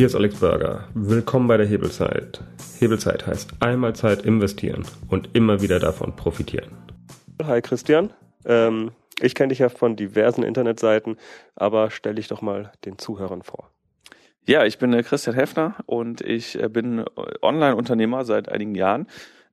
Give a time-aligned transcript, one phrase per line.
[0.00, 0.88] Hier ist Alex Burger.
[0.94, 2.40] Willkommen bei der Hebelzeit.
[2.78, 6.70] Hebelzeit heißt einmal Zeit investieren und immer wieder davon profitieren.
[7.42, 8.08] Hi Christian.
[8.46, 11.18] Ähm, ich kenne dich ja von diversen Internetseiten,
[11.54, 13.68] aber stell dich doch mal den Zuhörern vor.
[14.46, 17.04] Ja, ich bin äh, Christian Heffner und ich äh, bin
[17.42, 19.06] Online-Unternehmer seit einigen Jahren.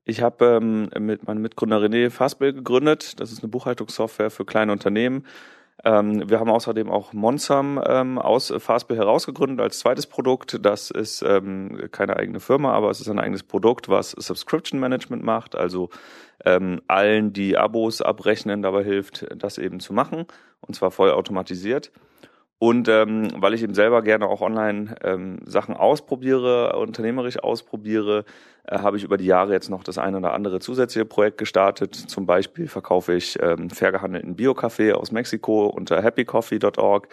[0.06, 3.20] Ich habe ähm, mit meinem Mitgründer René Fassbill gegründet.
[3.20, 5.26] Das ist eine Buchhaltungssoftware für kleine Unternehmen
[5.84, 10.60] ähm, wir haben außerdem auch Monsam ähm, aus Fastbill herausgegründet als zweites Produkt.
[10.66, 15.24] Das ist ähm, keine eigene Firma, aber es ist ein eigenes Produkt, was Subscription Management
[15.24, 15.90] macht, also
[16.46, 20.26] ähm, allen, die Abos abrechnen, dabei hilft, das eben zu machen
[20.62, 21.92] und zwar voll automatisiert.
[22.60, 28.26] Und ähm, weil ich eben selber gerne auch online ähm, Sachen ausprobiere, unternehmerisch ausprobiere,
[28.64, 31.94] äh, habe ich über die Jahre jetzt noch das ein oder andere zusätzliche Projekt gestartet.
[31.94, 37.08] Zum Beispiel verkaufe ich ähm, fair gehandelten Bio-Kaffee aus Mexiko unter happycoffee.org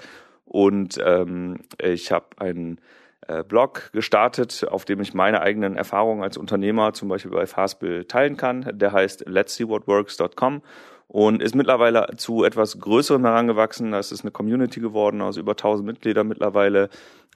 [0.47, 2.81] und ähm, ich habe einen
[3.29, 8.05] äh, Blog gestartet, auf dem ich meine eigenen Erfahrungen als Unternehmer zum Beispiel bei Fastbill
[8.06, 8.70] teilen kann.
[8.73, 10.62] Der heißt let's see what works.com
[11.08, 13.92] und ist mittlerweile zu etwas Größerem herangewachsen.
[13.92, 16.88] Das ist eine Community geworden aus über 1000 Mitgliedern mittlerweile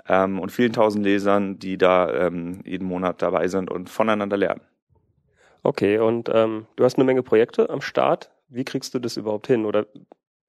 [0.08, 4.62] ähm, und vielen tausend Lesern, die da ähm, jeden Monat dabei sind und voneinander lernen.
[5.62, 8.30] Okay, und ähm, du hast eine Menge Projekte am Start.
[8.48, 9.64] Wie kriegst du das überhaupt hin?
[9.64, 9.86] Oder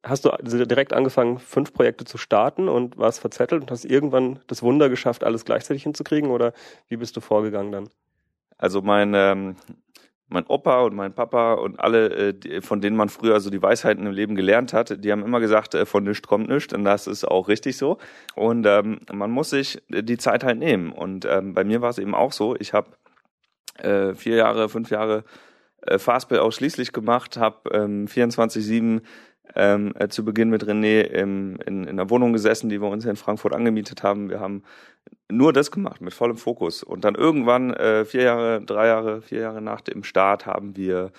[0.04, 0.31] hast du
[0.66, 5.23] direkt angefangen, fünf Projekte zu starten und warst verzettelt und hast irgendwann das Wunder geschafft,
[5.23, 6.31] alles gleichzeitig hinzukriegen?
[6.31, 6.54] Oder
[6.88, 7.89] wie bist du vorgegangen dann?
[8.58, 9.56] Also mein ähm,
[10.30, 14.06] mein Opa und mein Papa und alle, äh, von denen man früher so die Weisheiten
[14.06, 17.08] im Leben gelernt hat, die haben immer gesagt, äh, von nichts kommt nichts und das
[17.08, 17.98] ist auch richtig so.
[18.36, 20.92] Und ähm, man muss sich die Zeit halt nehmen.
[20.92, 22.90] Und ähm, bei mir war es eben auch so, ich habe
[23.80, 25.24] äh, vier Jahre, fünf Jahre
[25.82, 29.02] äh, Fastbill ausschließlich gemacht, habe ähm, 24-7
[29.55, 33.03] ähm, äh, zu Beginn mit René im, in, in einer Wohnung gesessen, die wir uns
[33.03, 34.30] hier in Frankfurt angemietet haben.
[34.30, 34.64] Wir haben
[35.30, 36.83] nur das gemacht, mit vollem Fokus.
[36.83, 41.11] Und dann irgendwann, äh, vier Jahre, drei Jahre, vier Jahre nach dem Start, haben wir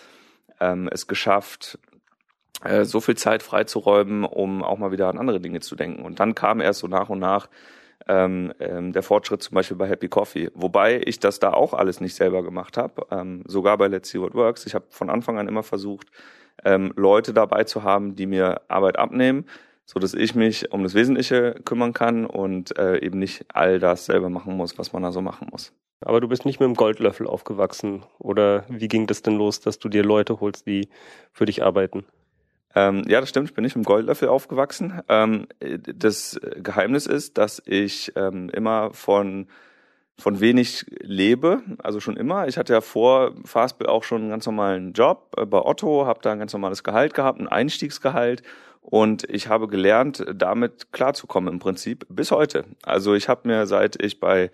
[0.60, 1.78] ähm, es geschafft,
[2.64, 6.04] äh, so viel Zeit freizuräumen, um auch mal wieder an andere Dinge zu denken.
[6.04, 7.48] Und dann kam erst so nach und nach
[8.08, 10.50] ähm, ähm, der Fortschritt zum Beispiel bei Happy Coffee.
[10.54, 14.20] Wobei ich das da auch alles nicht selber gemacht habe, ähm, sogar bei Let's See
[14.20, 14.66] What Works.
[14.66, 16.08] Ich habe von Anfang an immer versucht,
[16.65, 19.47] ähm, Leute dabei zu haben, die mir Arbeit abnehmen,
[19.84, 24.06] so dass ich mich um das Wesentliche kümmern kann und äh, eben nicht all das
[24.06, 25.72] selber machen muss, was man da so machen muss.
[26.03, 29.78] Aber du bist nicht mit dem Goldlöffel aufgewachsen oder wie ging das denn los, dass
[29.78, 30.88] du dir Leute holst, die
[31.33, 32.06] für dich arbeiten?
[32.75, 33.49] Ähm, ja, das stimmt.
[33.49, 35.00] Ich bin nicht mit dem Goldlöffel aufgewachsen.
[35.09, 39.49] Ähm, das Geheimnis ist, dass ich ähm, immer von
[40.20, 42.47] von wenig lebe, also schon immer.
[42.47, 46.20] Ich hatte ja vor Fastbill auch schon einen ganz normalen Job äh, bei Otto, habe
[46.22, 48.42] da ein ganz normales Gehalt gehabt, ein Einstiegsgehalt
[48.82, 52.64] und ich habe gelernt, damit klarzukommen im Prinzip bis heute.
[52.82, 54.50] Also ich habe mir, seit ich bei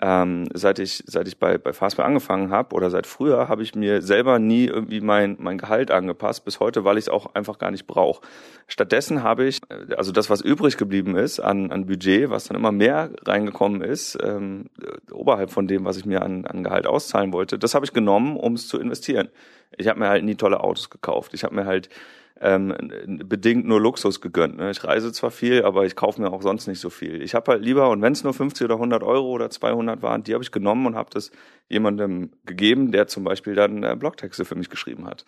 [0.00, 3.74] ähm, seit ich seit ich bei bei Fastbill angefangen habe oder seit früher habe ich
[3.74, 7.58] mir selber nie irgendwie mein mein Gehalt angepasst bis heute, weil ich es auch einfach
[7.58, 8.22] gar nicht brauche.
[8.66, 12.56] Stattdessen habe ich äh, also das was übrig geblieben ist an an Budget, was dann
[12.56, 14.66] immer mehr reingekommen ist ähm,
[15.12, 18.36] oberhalb von dem, was ich mir an an Gehalt auszahlen wollte, das habe ich genommen,
[18.36, 19.28] um es zu investieren.
[19.76, 21.32] Ich habe mir halt nie tolle Autos gekauft.
[21.34, 21.88] Ich habe mir halt
[22.40, 22.74] ähm,
[23.24, 24.56] bedingt nur Luxus gegönnt.
[24.56, 24.70] Ne?
[24.70, 27.22] Ich reise zwar viel, aber ich kaufe mir auch sonst nicht so viel.
[27.22, 30.22] Ich habe halt lieber, und wenn es nur 50 oder 100 Euro oder 200 waren,
[30.22, 31.30] die habe ich genommen und habe das
[31.68, 35.24] jemandem gegeben, der zum Beispiel dann äh, Blogtexte für mich geschrieben hat.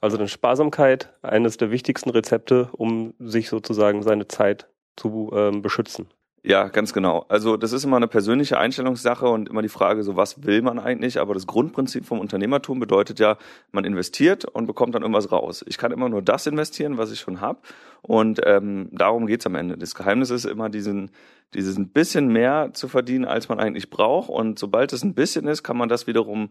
[0.00, 6.06] Also dann Sparsamkeit, eines der wichtigsten Rezepte, um sich sozusagen seine Zeit zu ähm, beschützen.
[6.46, 7.24] Ja, ganz genau.
[7.30, 10.78] Also das ist immer eine persönliche Einstellungssache und immer die Frage, so was will man
[10.78, 11.18] eigentlich?
[11.18, 13.38] Aber das Grundprinzip vom Unternehmertum bedeutet ja,
[13.72, 15.64] man investiert und bekommt dann irgendwas raus.
[15.66, 17.60] Ich kann immer nur das investieren, was ich schon habe.
[18.02, 19.78] Und ähm, darum geht's am Ende.
[19.78, 21.10] Das Geheimnis ist immer, diesen,
[21.54, 24.28] dieses ein bisschen mehr zu verdienen, als man eigentlich braucht.
[24.28, 26.50] Und sobald es ein bisschen ist, kann man das wiederum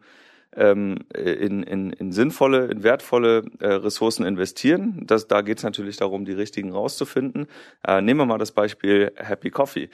[0.57, 5.03] ähm, in, in, in sinnvolle, in wertvolle äh, Ressourcen investieren.
[5.05, 7.47] Das, da geht es natürlich darum, die richtigen rauszufinden.
[7.85, 9.89] Äh, nehmen wir mal das Beispiel Happy Coffee.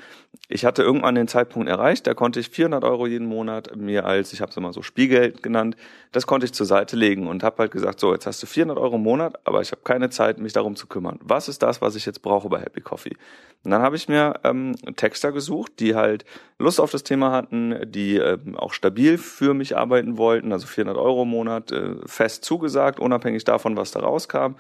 [0.48, 4.34] Ich hatte irgendwann den Zeitpunkt erreicht, da konnte ich 400 Euro jeden Monat mir als,
[4.34, 5.76] ich habe es immer so Spielgeld genannt,
[6.12, 8.78] das konnte ich zur Seite legen und habe halt gesagt, so, jetzt hast du 400
[8.78, 11.20] Euro im Monat, aber ich habe keine Zeit, mich darum zu kümmern.
[11.22, 13.16] Was ist das, was ich jetzt brauche bei Happy Coffee?
[13.64, 16.24] Und dann habe ich mir ähm, Texter gesucht, die halt
[16.58, 20.98] Lust auf das Thema hatten, die ähm, auch stabil für mich arbeiten wollten, also 400
[20.98, 24.56] Euro im Monat äh, fest zugesagt, unabhängig davon, was da rauskam.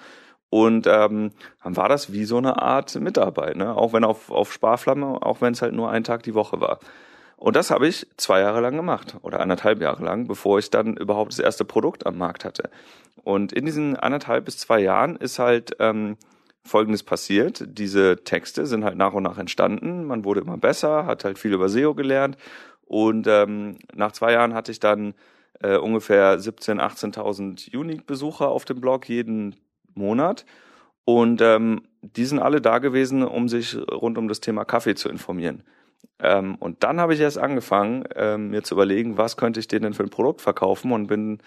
[0.49, 1.31] Und ähm,
[1.63, 3.75] dann war das wie so eine Art Mitarbeit, ne?
[3.75, 6.79] auch wenn auf, auf Sparflamme, auch wenn es halt nur ein Tag die Woche war.
[7.37, 10.97] Und das habe ich zwei Jahre lang gemacht oder anderthalb Jahre lang, bevor ich dann
[10.97, 12.69] überhaupt das erste Produkt am Markt hatte.
[13.23, 16.17] Und in diesen anderthalb bis zwei Jahren ist halt ähm,
[16.63, 17.63] Folgendes passiert.
[17.65, 20.05] Diese Texte sind halt nach und nach entstanden.
[20.05, 22.37] Man wurde immer besser, hat halt viel über SEO gelernt.
[22.85, 25.13] Und ähm, nach zwei Jahren hatte ich dann
[25.59, 26.79] äh, ungefähr 17.000,
[27.15, 29.55] 18.000 Unique-Besucher auf dem Blog jeden
[29.93, 30.45] Monat.
[31.05, 35.09] Und ähm, die sind alle da gewesen, um sich rund um das Thema Kaffee zu
[35.09, 35.63] informieren.
[36.19, 39.83] Ähm, und dann habe ich erst angefangen, ähm, mir zu überlegen, was könnte ich denen
[39.83, 41.39] denn für ein Produkt verkaufen und bin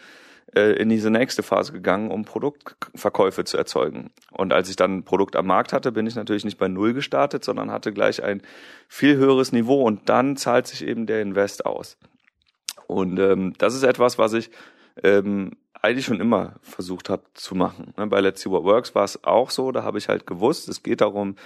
[0.54, 4.10] äh, in diese nächste Phase gegangen, um Produktverkäufe zu erzeugen.
[4.30, 6.94] Und als ich dann ein Produkt am Markt hatte, bin ich natürlich nicht bei Null
[6.94, 8.42] gestartet, sondern hatte gleich ein
[8.88, 11.96] viel höheres Niveau und dann zahlt sich eben der Invest aus.
[12.92, 14.50] Und ähm, das ist etwas, was ich
[15.02, 17.92] ähm, eigentlich schon immer versucht habe zu machen.
[17.96, 20.68] Ne, bei Let's See What Works war es auch so, da habe ich halt gewusst,
[20.68, 21.36] es geht darum,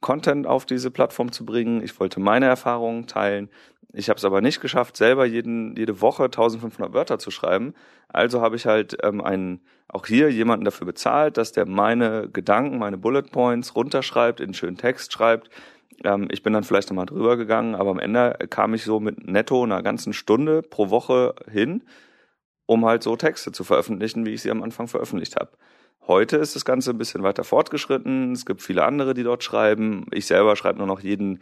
[0.00, 1.82] Content auf diese Plattform zu bringen.
[1.82, 3.48] Ich wollte meine Erfahrungen teilen.
[3.92, 7.74] Ich habe es aber nicht geschafft, selber jeden, jede Woche 1500 Wörter zu schreiben.
[8.08, 12.78] Also habe ich halt ähm, einen, auch hier jemanden dafür bezahlt, dass der meine Gedanken,
[12.78, 15.48] meine Bullet Points runterschreibt, in schönen Text schreibt.
[16.04, 19.26] Ähm, ich bin dann vielleicht nochmal drüber gegangen, aber am Ende kam ich so mit
[19.26, 21.82] netto einer ganzen Stunde pro Woche hin
[22.66, 25.52] um halt so Texte zu veröffentlichen, wie ich sie am Anfang veröffentlicht habe.
[26.06, 28.32] Heute ist das Ganze ein bisschen weiter fortgeschritten.
[28.32, 30.06] Es gibt viele andere, die dort schreiben.
[30.12, 31.40] Ich selber schreibe nur noch jeden,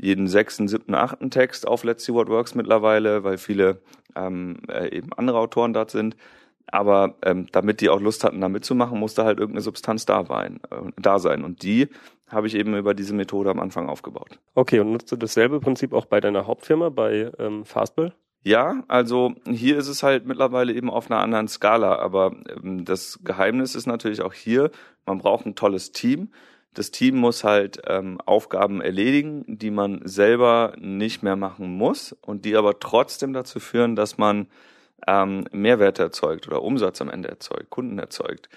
[0.00, 3.80] jeden sechsten, siebten, achten Text auf Let's See What Works mittlerweile, weil viele
[4.14, 6.16] ähm, äh, eben andere Autoren dort sind.
[6.66, 10.60] Aber ähm, damit die auch Lust hatten, da mitzumachen, musste halt irgendeine Substanz da, sein,
[10.70, 11.44] äh, da sein.
[11.44, 11.88] Und die
[12.28, 14.38] habe ich eben über diese Methode am Anfang aufgebaut.
[14.54, 18.12] Okay, und nutzt du dasselbe Prinzip auch bei deiner Hauptfirma, bei ähm, Fastbill?
[18.42, 23.20] Ja, also hier ist es halt mittlerweile eben auf einer anderen Skala, aber ähm, das
[23.24, 24.70] Geheimnis ist natürlich auch hier,
[25.06, 26.30] man braucht ein tolles Team.
[26.74, 32.44] Das Team muss halt ähm, Aufgaben erledigen, die man selber nicht mehr machen muss und
[32.44, 34.48] die aber trotzdem dazu führen, dass man
[35.06, 38.48] ähm, Mehrwerte erzeugt oder Umsatz am Ende erzeugt, Kunden erzeugt.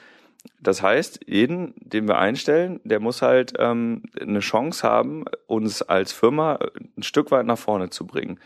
[0.59, 6.13] Das heißt, jeden, den wir einstellen, der muss halt ähm, eine Chance haben, uns als
[6.13, 6.59] Firma
[6.97, 8.39] ein Stück weit nach vorne zu bringen.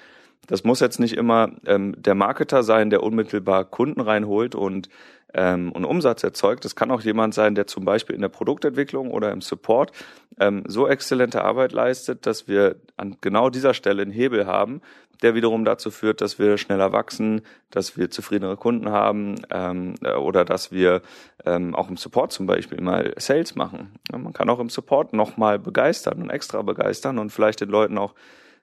[0.47, 4.89] Das muss jetzt nicht immer ähm, der Marketer sein, der unmittelbar Kunden reinholt und,
[5.33, 6.65] ähm, und Umsatz erzeugt.
[6.65, 9.91] Das kann auch jemand sein, der zum Beispiel in der Produktentwicklung oder im Support
[10.39, 14.81] ähm, so exzellente Arbeit leistet, dass wir an genau dieser Stelle einen Hebel haben,
[15.21, 20.45] der wiederum dazu führt, dass wir schneller wachsen, dass wir zufriedenere Kunden haben ähm, oder
[20.45, 21.01] dass wir
[21.45, 23.93] ähm, auch im Support zum Beispiel mal Sales machen.
[24.11, 27.97] Ja, man kann auch im Support nochmal begeistern und extra begeistern und vielleicht den Leuten
[27.97, 28.15] auch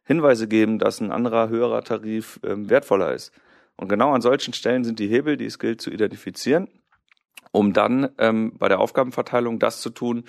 [0.08, 3.30] Hinweise geben, dass ein anderer höherer Tarif ähm, wertvoller ist.
[3.76, 6.68] Und genau an solchen Stellen sind die Hebel, die es gilt zu identifizieren,
[7.52, 10.24] um dann ähm, bei der Aufgabenverteilung das zu tun,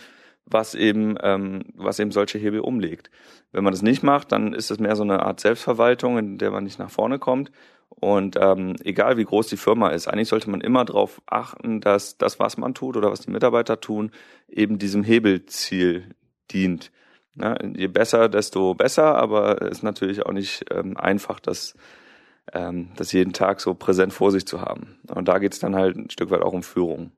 [0.45, 3.09] was eben, ähm, was eben solche Hebel umlegt.
[3.53, 6.51] Wenn man das nicht macht, dann ist es mehr so eine Art Selbstverwaltung, in der
[6.51, 7.49] man nicht nach vorne kommt.
[7.87, 12.17] Und ähm, egal wie groß die Firma ist, eigentlich sollte man immer darauf achten, dass
[12.17, 14.11] das, was man tut oder was die Mitarbeiter tun,
[14.49, 16.13] eben diesem Hebelziel
[16.51, 16.91] dient.
[17.41, 21.75] Ja, je besser, desto besser, aber es ist natürlich auch nicht ähm, einfach, das,
[22.53, 24.99] ähm, das jeden Tag so präsent vor sich zu haben.
[25.07, 27.11] Und da geht es dann halt ein Stück weit auch um Führung.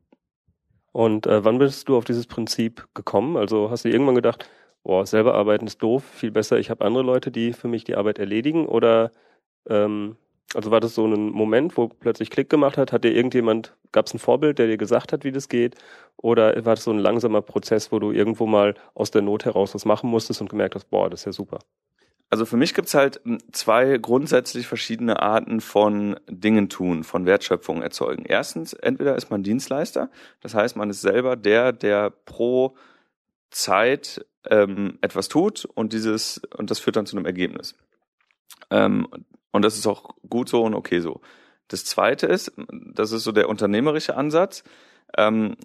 [0.91, 3.37] Und äh, wann bist du auf dieses Prinzip gekommen?
[3.37, 4.49] Also hast du irgendwann gedacht,
[4.83, 7.95] boah, selber arbeiten ist doof, viel besser, ich habe andere Leute, die für mich die
[7.95, 8.67] Arbeit erledigen?
[8.67, 9.11] Oder
[9.67, 10.17] ähm,
[10.53, 12.91] also war das so ein Moment, wo plötzlich Klick gemacht hat?
[12.91, 15.75] Hat dir irgendjemand, gab es ein Vorbild, der dir gesagt hat, wie das geht?
[16.17, 19.73] Oder war das so ein langsamer Prozess, wo du irgendwo mal aus der Not heraus
[19.73, 21.59] was machen musstest und gemerkt hast, boah, das ist ja super?
[22.29, 27.81] Also für mich gibt's halt hm, zwei grundsätzlich verschiedene Arten von Dingen tun, von Wertschöpfung
[27.81, 28.23] erzeugen.
[28.25, 30.09] Erstens, entweder ist man Dienstleister,
[30.39, 32.77] das heißt, man ist selber der, der pro
[33.49, 37.75] Zeit ähm, etwas tut und dieses und das führt dann zu einem Ergebnis.
[38.69, 39.07] Ähm,
[39.51, 41.19] und das ist auch gut so und okay so.
[41.67, 42.53] Das zweite ist,
[42.93, 44.63] das ist so der unternehmerische Ansatz.
[45.17, 45.57] Ähm,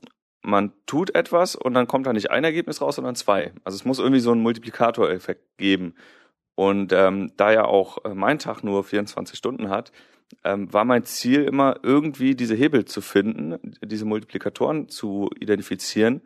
[0.47, 3.53] man tut etwas und dann kommt da nicht ein Ergebnis raus, sondern zwei.
[3.65, 5.95] Also es muss irgendwie so einen Multiplikatoreffekt geben.
[6.55, 9.93] Und ähm, da ja auch äh, mein Tag nur 24 Stunden hat,
[10.45, 16.23] ähm, war mein Ziel immer irgendwie diese Hebel zu finden, diese Multiplikatoren zu identifizieren,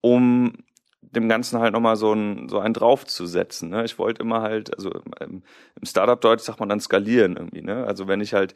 [0.00, 0.52] um
[1.00, 3.70] dem Ganzen halt nochmal so ein, so einen draufzusetzen.
[3.70, 3.84] Ne?
[3.84, 4.90] Ich wollte immer halt, also
[5.20, 5.42] im,
[5.80, 7.62] im Startup-Deutsch sagt man dann skalieren irgendwie.
[7.62, 7.84] Ne?
[7.86, 8.54] Also wenn ich halt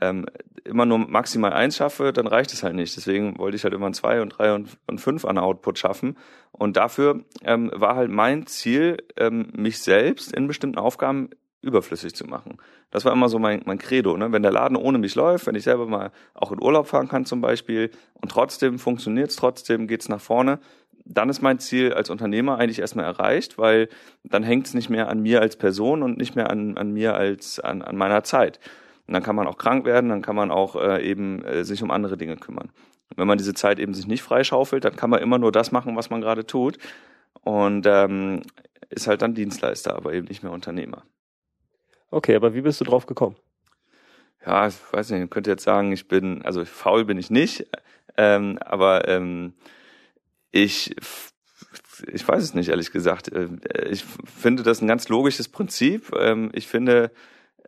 [0.00, 0.26] ähm,
[0.64, 2.96] immer nur maximal eins schaffe, dann reicht es halt nicht.
[2.96, 6.16] Deswegen wollte ich halt immer ein zwei und drei und, und fünf an Output schaffen.
[6.52, 11.30] Und dafür ähm, war halt mein Ziel, ähm, mich selbst in bestimmten Aufgaben
[11.62, 12.58] überflüssig zu machen.
[12.90, 14.16] Das war immer so mein, mein Credo.
[14.16, 14.30] Ne?
[14.32, 17.26] Wenn der Laden ohne mich läuft, wenn ich selber mal auch in Urlaub fahren kann
[17.26, 20.60] zum Beispiel und trotzdem funktioniert es, trotzdem geht's nach vorne,
[21.04, 23.88] dann ist mein Ziel als Unternehmer eigentlich erstmal erreicht, weil
[24.24, 27.14] dann hängt es nicht mehr an mir als Person und nicht mehr an, an mir
[27.14, 28.60] als an, an meiner Zeit.
[29.06, 31.82] Und dann kann man auch krank werden, dann kann man auch äh, eben äh, sich
[31.82, 32.70] um andere Dinge kümmern.
[33.14, 35.96] Wenn man diese Zeit eben sich nicht freischaufelt, dann kann man immer nur das machen,
[35.96, 36.78] was man gerade tut.
[37.42, 38.42] Und ähm,
[38.90, 41.04] ist halt dann Dienstleister, aber eben nicht mehr Unternehmer.
[42.10, 43.36] Okay, aber wie bist du drauf gekommen?
[44.44, 47.66] Ja, ich weiß nicht, ich könnte jetzt sagen, ich bin, also faul bin ich nicht,
[48.16, 49.54] ähm, aber ähm,
[50.50, 50.94] ich
[52.12, 53.32] ich weiß es nicht, ehrlich gesagt.
[53.32, 53.48] Äh,
[53.90, 56.12] ich finde das ein ganz logisches Prinzip.
[56.18, 57.10] Ähm, ich finde,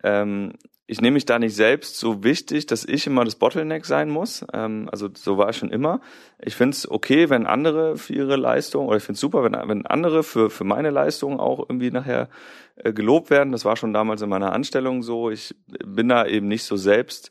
[0.02, 0.52] ähm,
[0.90, 4.45] ich nehme mich da nicht selbst so wichtig, dass ich immer das Bottleneck sein muss.
[4.54, 6.00] Ähm, also so war es schon immer.
[6.40, 9.52] Ich finde es okay, wenn andere für ihre Leistung, oder ich finde es super, wenn,
[9.52, 12.30] wenn andere für, für meine Leistung auch irgendwie nachher
[12.76, 13.52] äh, gelobt werden.
[13.52, 15.30] Das war schon damals in meiner Anstellung so.
[15.30, 17.30] Ich bin da eben nicht so selbst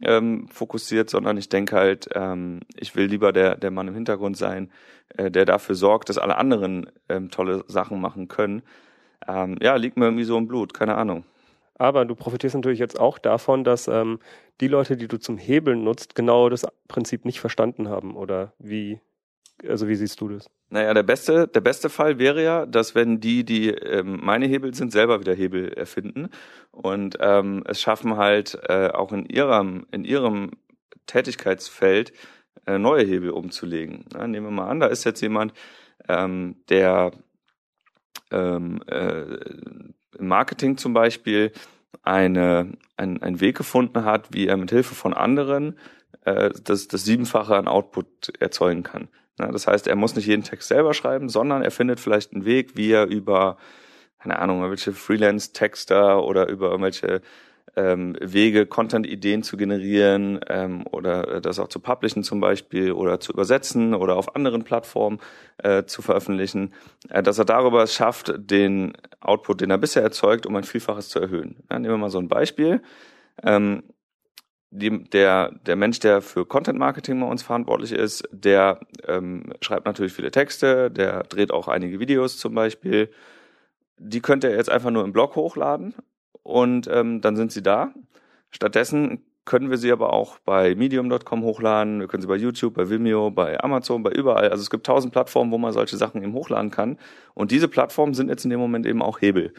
[0.00, 4.36] ähm, fokussiert, sondern ich denke halt, ähm, ich will lieber der, der Mann im Hintergrund
[4.36, 4.70] sein,
[5.16, 8.62] äh, der dafür sorgt, dass alle anderen ähm, tolle Sachen machen können.
[9.26, 11.24] Ähm, ja, liegt mir irgendwie so im Blut, keine Ahnung.
[11.82, 14.20] Aber du profitierst natürlich jetzt auch davon, dass ähm,
[14.60, 18.14] die Leute, die du zum Hebeln nutzt, genau das Prinzip nicht verstanden haben.
[18.14, 19.00] Oder wie,
[19.68, 20.48] also wie siehst du das?
[20.70, 24.72] Naja, der beste, der beste Fall wäre ja, dass wenn die, die ähm, meine Hebel
[24.74, 26.28] sind, selber wieder Hebel erfinden
[26.70, 30.52] und ähm, es schaffen halt äh, auch in ihrem, in ihrem
[31.06, 32.12] Tätigkeitsfeld
[32.64, 34.04] äh, neue Hebel umzulegen.
[34.14, 35.52] Ja, nehmen wir mal an, da ist jetzt jemand,
[36.08, 37.10] ähm, der
[38.30, 39.24] ähm, äh,
[40.18, 41.52] im Marketing zum Beispiel
[42.02, 45.78] eine, ein, einen Weg gefunden hat, wie er mit Hilfe von anderen
[46.24, 49.08] äh, das, das Siebenfache an Output erzeugen kann.
[49.38, 52.44] Ja, das heißt, er muss nicht jeden Text selber schreiben, sondern er findet vielleicht einen
[52.44, 53.56] Weg, wie er über,
[54.18, 57.22] keine Ahnung, irgendwelche Freelance-Texter oder über irgendwelche
[57.76, 63.32] ähm, Wege, Content-Ideen zu generieren ähm, oder das auch zu publishen zum Beispiel oder zu
[63.32, 65.20] übersetzen oder auf anderen Plattformen
[65.58, 66.74] äh, zu veröffentlichen,
[67.08, 71.08] äh, dass er darüber es schafft, den Output, den er bisher erzeugt, um ein Vielfaches
[71.08, 71.62] zu erhöhen.
[71.70, 72.82] Ja, nehmen wir mal so ein Beispiel.
[73.42, 73.82] Ähm,
[74.70, 79.84] die, der, der Mensch, der für Content Marketing bei uns verantwortlich ist, der ähm, schreibt
[79.84, 83.10] natürlich viele Texte, der dreht auch einige Videos zum Beispiel.
[83.98, 85.94] Die könnte er jetzt einfach nur im Blog hochladen
[86.42, 87.92] und ähm, dann sind sie da.
[88.50, 92.88] Stattdessen können wir sie aber auch bei medium.com hochladen, wir können sie bei YouTube, bei
[92.88, 94.50] Vimeo, bei Amazon, bei überall.
[94.50, 96.98] Also es gibt tausend Plattformen, wo man solche Sachen eben hochladen kann.
[97.34, 99.52] Und diese Plattformen sind jetzt in dem Moment eben auch Hebel.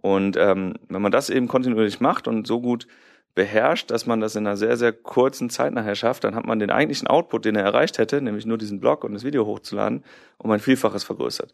[0.00, 2.86] Und ähm, wenn man das eben kontinuierlich macht und so gut
[3.34, 6.58] beherrscht, dass man das in einer sehr, sehr kurzen Zeit nachher schafft, dann hat man
[6.58, 10.02] den eigentlichen Output, den er erreicht hätte, nämlich nur diesen Blog und das Video hochzuladen,
[10.38, 11.52] um ein Vielfaches vergrößert.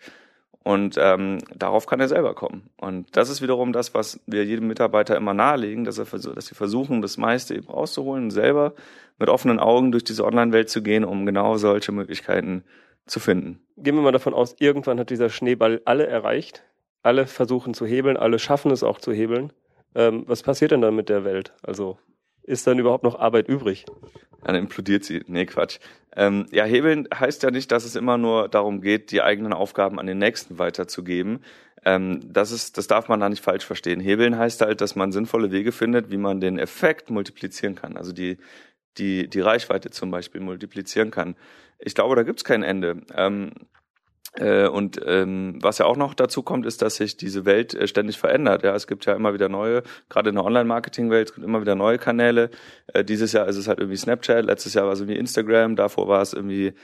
[0.67, 2.71] Und ähm, darauf kann er selber kommen.
[2.77, 6.57] Und das ist wiederum das, was wir jedem Mitarbeiter immer nahelegen, dass, er dass sie
[6.57, 8.75] versuchen, das meiste eben rauszuholen, selber
[9.17, 12.65] mit offenen Augen durch diese Online-Welt zu gehen, um genau solche Möglichkeiten
[13.07, 13.61] zu finden.
[13.77, 16.65] Gehen wir mal davon aus, irgendwann hat dieser Schneeball alle erreicht.
[17.01, 19.53] Alle versuchen zu hebeln, alle schaffen es auch zu hebeln.
[19.95, 21.53] Ähm, was passiert denn dann mit der Welt?
[21.63, 21.97] Also
[22.43, 23.87] ist dann überhaupt noch Arbeit übrig?
[24.43, 25.23] Dann implodiert sie.
[25.29, 25.79] Nee, Quatsch.
[26.17, 30.01] Ähm, ja, hebeln heißt ja nicht, dass es immer nur darum geht, die eigenen Aufgaben
[30.01, 31.41] an den Nächsten weiterzugeben.
[31.85, 34.01] Ähm, das ist, das darf man da nicht falsch verstehen.
[34.01, 37.97] Hebeln heißt halt, dass man sinnvolle Wege findet, wie man den Effekt multiplizieren kann.
[37.97, 38.39] Also die,
[38.99, 41.37] die, die Reichweite zum Beispiel multiplizieren kann.
[41.79, 43.03] Ich glaube, da gibt's kein Ende.
[43.15, 43.53] Ähm,
[44.39, 47.87] äh, und ähm, was ja auch noch dazu kommt, ist, dass sich diese Welt äh,
[47.87, 48.63] ständig verändert.
[48.63, 51.75] Ja, es gibt ja immer wieder neue, gerade in der Online-Marketing-Welt, es gibt immer wieder
[51.75, 52.51] neue Kanäle.
[52.93, 56.09] Äh, dieses Jahr ist es halt irgendwie Snapchat, letztes Jahr war es irgendwie Instagram, davor
[56.09, 56.75] war es irgendwie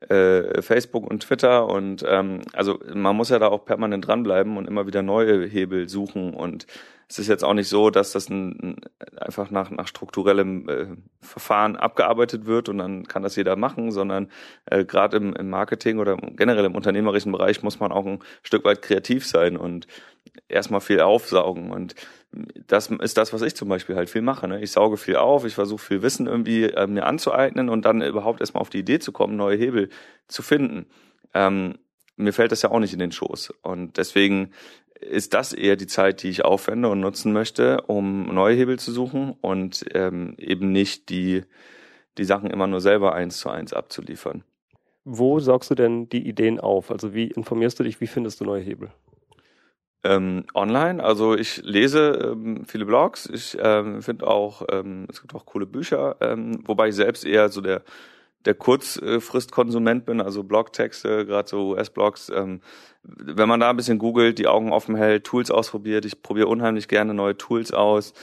[0.00, 4.68] äh, Facebook und Twitter und ähm, also man muss ja da auch permanent dranbleiben und
[4.68, 6.66] immer wieder neue Hebel suchen und
[7.10, 8.76] es ist jetzt auch nicht so, dass das ein,
[9.16, 10.86] einfach nach, nach strukturellem äh,
[11.22, 14.30] Verfahren abgearbeitet wird und dann kann das jeder machen, sondern
[14.66, 18.64] äh, gerade im, im Marketing oder generell im unternehmerischen Bereich muss man auch ein Stück
[18.66, 19.86] weit kreativ sein und
[20.48, 21.94] erstmal viel aufsaugen und
[22.66, 24.46] das ist das, was ich zum Beispiel halt viel mache.
[24.48, 24.60] Ne?
[24.60, 28.40] Ich sauge viel auf, ich versuche viel Wissen irgendwie äh, mir anzueignen und dann überhaupt
[28.40, 29.88] erstmal auf die Idee zu kommen, neue Hebel
[30.28, 30.86] zu finden.
[31.34, 31.78] Ähm,
[32.16, 33.54] mir fällt das ja auch nicht in den Schoß.
[33.62, 34.50] Und deswegen
[35.00, 38.92] ist das eher die Zeit, die ich aufwende und nutzen möchte, um neue Hebel zu
[38.92, 41.44] suchen und ähm, eben nicht die,
[42.18, 44.42] die Sachen immer nur selber eins zu eins abzuliefern.
[45.04, 46.90] Wo saugst du denn die Ideen auf?
[46.90, 48.90] Also wie informierst du dich, wie findest du neue Hebel?
[50.04, 55.34] Ähm, online, also ich lese ähm, viele Blogs, ich ähm, finde auch, ähm, es gibt
[55.34, 57.82] auch coole Bücher, ähm, wobei ich selbst eher so der
[58.44, 62.30] der Kurzfristkonsument bin, also Blogtexte, gerade so US-Blogs.
[62.34, 62.60] Ähm,
[63.02, 66.88] wenn man da ein bisschen googelt, die Augen offen hält, Tools ausprobiert, ich probiere unheimlich
[66.88, 68.14] gerne neue Tools aus,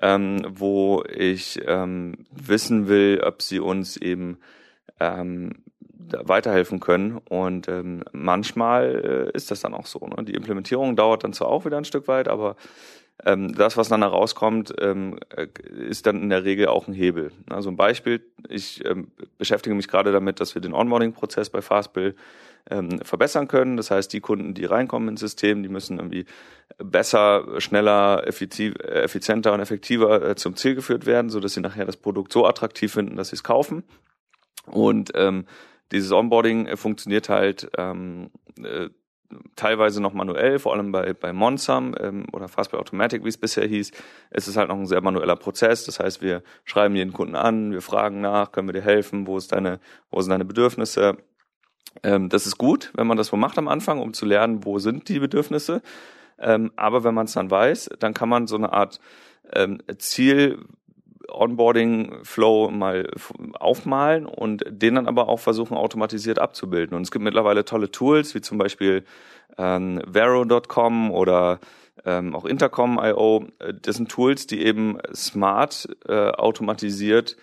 [0.00, 4.38] ähm, wo ich ähm, wissen will, ob sie uns eben
[5.00, 5.61] ähm,
[6.20, 7.18] weiterhelfen können.
[7.28, 10.00] Und ähm, manchmal äh, ist das dann auch so.
[10.00, 10.24] Ne?
[10.24, 12.56] Die Implementierung dauert dann zwar auch wieder ein Stück weit, aber
[13.24, 17.30] ähm, das, was dann herauskommt, ähm, äh, ist dann in der Regel auch ein Hebel.
[17.48, 22.16] Also ein Beispiel, ich ähm, beschäftige mich gerade damit, dass wir den Onboarding-Prozess bei Fastbill
[22.70, 23.76] ähm, verbessern können.
[23.76, 26.24] Das heißt, die Kunden, die reinkommen ins System, die müssen irgendwie
[26.78, 31.96] besser, schneller, effizienter und effektiver äh, zum Ziel geführt werden, so dass sie nachher das
[31.96, 33.84] Produkt so attraktiv finden, dass sie es kaufen.
[34.66, 35.46] Und ähm,
[35.92, 38.30] dieses Onboarding äh, funktioniert halt ähm,
[38.62, 38.88] äh,
[39.56, 43.66] teilweise noch manuell, vor allem bei, bei Monsam ähm, oder Fastback Automatic, wie es bisher
[43.66, 43.92] hieß.
[44.30, 45.84] Es ist halt noch ein sehr manueller Prozess.
[45.84, 49.36] Das heißt, wir schreiben jeden Kunden an, wir fragen nach, können wir dir helfen, wo
[49.36, 49.80] ist deine,
[50.10, 51.16] wo sind deine Bedürfnisse?
[52.02, 54.78] Ähm, das ist gut, wenn man das so macht am Anfang, um zu lernen, wo
[54.78, 55.82] sind die Bedürfnisse.
[56.38, 58.98] Ähm, aber wenn man es dann weiß, dann kann man so eine Art
[59.54, 60.64] ähm, Ziel
[61.32, 63.08] Onboarding-Flow mal
[63.58, 66.96] aufmalen und den dann aber auch versuchen, automatisiert abzubilden.
[66.96, 69.04] Und es gibt mittlerweile tolle Tools, wie zum Beispiel
[69.58, 71.60] ähm, Vero.com oder
[72.04, 73.46] ähm, auch Intercom.io.
[73.82, 77.36] Das sind Tools, die eben smart äh, automatisiert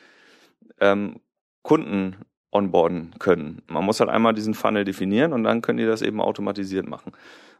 [0.79, 1.19] ähm,
[1.61, 2.15] Kunden
[2.51, 3.61] onboarden können.
[3.67, 7.11] Man muss halt einmal diesen Funnel definieren und dann können die das eben automatisiert machen.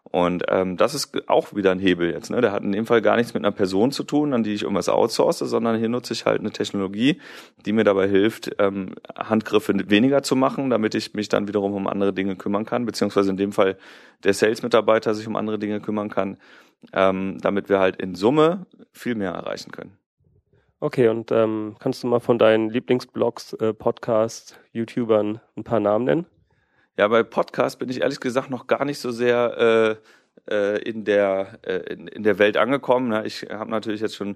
[0.03, 2.31] Und ähm, das ist auch wieder ein Hebel jetzt.
[2.31, 2.41] Ne?
[2.41, 4.63] Der hat in dem Fall gar nichts mit einer Person zu tun, an die ich
[4.63, 7.21] irgendwas outsource, sondern hier nutze ich halt eine Technologie,
[7.65, 11.87] die mir dabei hilft, ähm, Handgriffe weniger zu machen, damit ich mich dann wiederum um
[11.87, 13.77] andere Dinge kümmern kann, beziehungsweise in dem Fall
[14.23, 16.37] der Sales-Mitarbeiter sich um andere Dinge kümmern kann,
[16.91, 19.97] ähm, damit wir halt in Summe viel mehr erreichen können.
[20.79, 26.05] Okay, und ähm, kannst du mal von deinen Lieblingsblogs, äh, Podcasts, YouTubern ein paar Namen
[26.05, 26.25] nennen?
[26.99, 29.97] Ja, bei Podcast bin ich ehrlich gesagt noch gar nicht so sehr
[30.49, 33.07] äh, äh, in der äh, in, in der Welt angekommen.
[33.07, 33.25] Ne?
[33.25, 34.35] Ich habe natürlich jetzt schon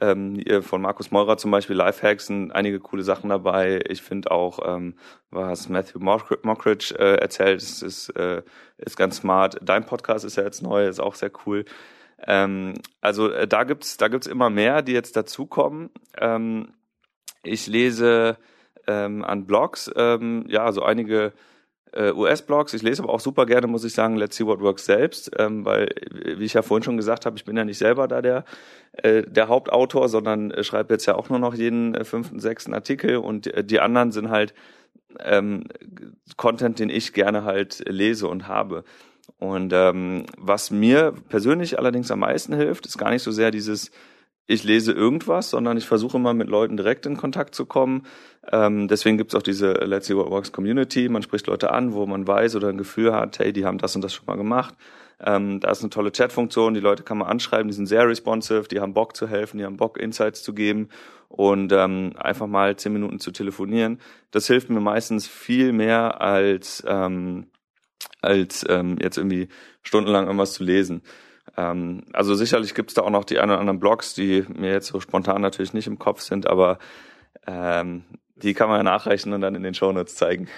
[0.00, 3.84] ähm, von Markus Meurer zum Beispiel Lifehacks sind einige coole Sachen dabei.
[3.88, 4.96] Ich finde auch, ähm,
[5.30, 8.42] was Matthew Mockridge äh, erzählt, ist, ist, äh,
[8.78, 9.58] ist ganz smart.
[9.62, 11.64] Dein Podcast ist ja jetzt neu, ist auch sehr cool.
[12.26, 15.90] Ähm, also äh, da gibt's da gibt's immer mehr, die jetzt dazukommen.
[16.18, 16.72] Ähm,
[17.44, 18.36] ich lese
[18.88, 21.32] ähm, an Blogs, ähm, ja, so einige
[21.92, 22.74] äh, US-Blogs.
[22.74, 25.64] Ich lese aber auch super gerne, muss ich sagen, Let's See What Works selbst, ähm,
[25.64, 28.44] weil, wie ich ja vorhin schon gesagt habe, ich bin ja nicht selber da der,
[28.92, 32.74] äh, der Hauptautor, sondern äh, schreibe jetzt ja auch nur noch jeden äh, fünften, sechsten
[32.74, 34.54] Artikel und äh, die anderen sind halt
[35.18, 35.64] ähm,
[36.36, 38.84] Content, den ich gerne halt lese und habe.
[39.38, 43.90] Und ähm, was mir persönlich allerdings am meisten hilft, ist gar nicht so sehr dieses
[44.50, 48.02] ich lese irgendwas, sondern ich versuche immer mit Leuten direkt in Kontakt zu kommen.
[48.50, 51.08] Ähm, deswegen gibt's auch diese Let's See What Works Community.
[51.08, 53.94] Man spricht Leute an, wo man weiß oder ein Gefühl hat, hey, die haben das
[53.94, 54.74] und das schon mal gemacht.
[55.24, 58.66] Ähm, da ist eine tolle Chatfunktion, die Leute kann man anschreiben, die sind sehr responsive,
[58.68, 60.88] die haben Bock zu helfen, die haben Bock, Insights zu geben
[61.28, 64.00] und ähm, einfach mal zehn Minuten zu telefonieren.
[64.32, 67.46] Das hilft mir meistens viel mehr als, ähm,
[68.20, 69.48] als ähm, jetzt irgendwie
[69.82, 71.02] stundenlang irgendwas zu lesen.
[71.56, 74.72] Ähm, also sicherlich gibt es da auch noch die ein oder anderen Blogs, die mir
[74.72, 76.78] jetzt so spontan natürlich nicht im Kopf sind, aber
[77.46, 78.04] ähm,
[78.36, 80.48] die kann man ja nachreichen und dann in den Shownotes zeigen.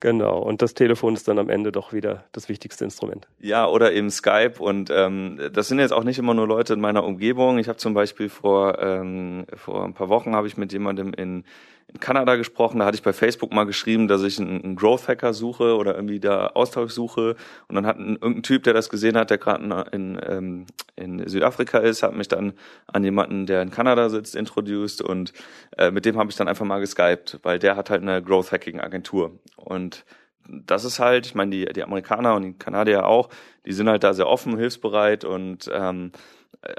[0.00, 3.28] Genau, und das Telefon ist dann am Ende doch wieder das wichtigste Instrument.
[3.38, 6.80] Ja, oder eben Skype und ähm, das sind jetzt auch nicht immer nur Leute in
[6.80, 7.58] meiner Umgebung.
[7.58, 11.44] Ich habe zum Beispiel vor, ähm, vor ein paar Wochen habe ich mit jemandem in
[11.88, 15.34] in Kanada gesprochen, da hatte ich bei Facebook mal geschrieben, dass ich einen, Growth Hacker
[15.34, 17.36] suche oder irgendwie da Austausch suche.
[17.68, 20.66] Und dann hat ein, irgendein Typ, der das gesehen hat, der gerade in, ähm,
[20.96, 22.54] in Südafrika ist, hat mich dann
[22.86, 25.32] an jemanden, der in Kanada sitzt, introduced und
[25.76, 28.52] äh, mit dem habe ich dann einfach mal geskypt, weil der hat halt eine Growth
[28.52, 29.38] Hacking Agentur.
[29.56, 30.04] Und
[30.48, 33.28] das ist halt, ich meine, die, die Amerikaner und die Kanadier auch,
[33.66, 36.12] die sind halt da sehr offen, hilfsbereit und ähm,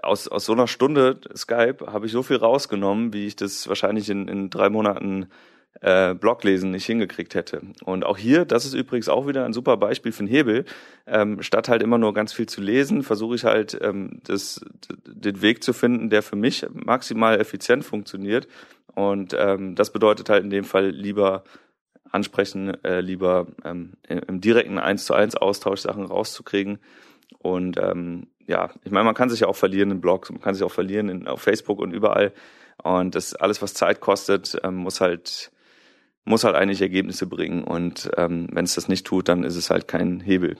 [0.02, 4.10] aus, aus so einer Stunde Skype habe ich so viel rausgenommen, wie ich das wahrscheinlich
[4.10, 5.28] in, in drei Monaten
[5.82, 7.62] äh, Bloglesen nicht hingekriegt hätte.
[7.84, 10.65] Und auch hier, das ist übrigens auch wieder ein super Beispiel für einen Hebel.
[11.06, 14.63] Ähm, statt halt immer nur ganz viel zu lesen, versuche ich halt ähm, das,
[15.06, 18.48] den Weg zu finden, der für mich maximal effizient funktioniert.
[18.96, 21.43] Und ähm, das bedeutet halt in dem Fall lieber
[22.12, 26.78] ansprechen, äh, lieber ähm, im direkten eins zu eins Austausch Sachen rauszukriegen.
[27.39, 30.54] Und ähm, ja, ich meine, man kann sich ja auch verlieren in Blogs, man kann
[30.54, 32.34] sich auch verlieren in, auf Facebook und überall.
[32.82, 35.52] Und das alles, was Zeit kostet, ähm, muss halt
[36.26, 37.63] muss halt eigentlich Ergebnisse bringen.
[37.63, 40.58] Und ähm, wenn es das nicht tut, dann ist es halt kein Hebel.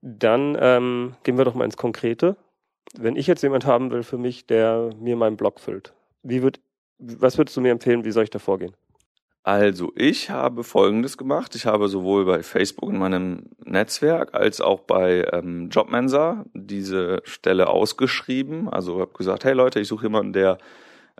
[0.00, 2.36] Dann ähm, gehen wir doch mal ins Konkrete.
[2.96, 6.60] Wenn ich jetzt jemand haben will für mich, der mir meinen Blog füllt, wie wird,
[6.98, 8.74] was würdest du mir empfehlen, wie soll ich da vorgehen?
[9.48, 11.54] Also ich habe Folgendes gemacht.
[11.54, 17.68] Ich habe sowohl bei Facebook in meinem Netzwerk als auch bei ähm, Jobmensa diese Stelle
[17.68, 18.68] ausgeschrieben.
[18.68, 20.58] Also habe gesagt, hey Leute, ich suche jemanden, der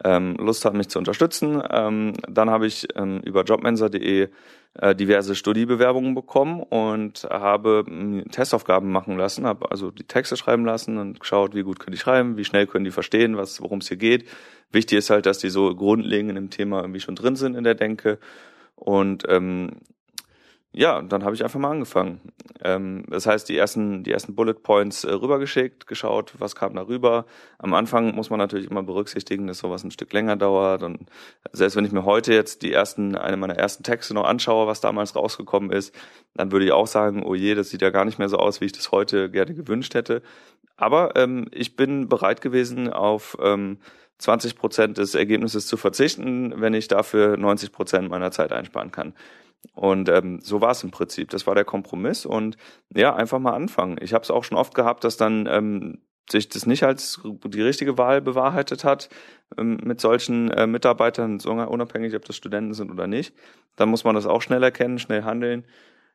[0.05, 1.63] ähm, Lust hat, mich zu unterstützen.
[1.71, 4.29] Ähm, dann habe ich ähm, über jobmensa.de
[4.75, 7.85] äh, diverse Studiebewerbungen bekommen und habe
[8.31, 12.01] Testaufgaben machen lassen, habe also die Texte schreiben lassen und geschaut, wie gut können die
[12.01, 14.29] schreiben, wie schnell können die verstehen, was worum es hier geht.
[14.71, 17.75] Wichtig ist halt, dass die so grundlegend im Thema irgendwie schon drin sind in der
[17.75, 18.19] Denke.
[18.75, 19.81] Und ähm,
[20.73, 22.21] ja, dann habe ich einfach mal angefangen.
[22.63, 26.87] Ähm, das heißt, die ersten, die ersten Bullet Points äh, rübergeschickt, geschaut, was kam da
[26.87, 27.25] rüber.
[27.59, 30.83] Am Anfang muss man natürlich immer berücksichtigen, dass sowas ein Stück länger dauert.
[30.83, 31.09] Und
[31.53, 34.83] selbst wenn ich mir heute jetzt die ersten, eine meiner ersten Texte noch anschaue, was
[34.83, 35.95] damals rausgekommen ist,
[36.35, 38.61] dann würde ich auch sagen, oh je, das sieht ja gar nicht mehr so aus,
[38.61, 40.23] wie ich das heute gerne gewünscht hätte.
[40.77, 43.79] Aber ähm, ich bin bereit gewesen, auf ähm,
[44.19, 49.15] 20 Prozent des Ergebnisses zu verzichten, wenn ich dafür 90 Prozent meiner Zeit einsparen kann.
[49.75, 51.31] Und ähm, so war es im Prinzip.
[51.31, 52.57] Das war der Kompromiss und
[52.95, 53.97] ja, einfach mal anfangen.
[54.01, 55.99] Ich habe es auch schon oft gehabt, dass dann ähm,
[56.31, 59.09] sich das nicht als die richtige Wahl bewahrheitet hat
[59.57, 63.35] ähm, mit solchen äh, Mitarbeitern, unabhängig, ob das Studenten sind oder nicht.
[63.77, 65.65] Dann muss man das auch schnell erkennen, schnell handeln.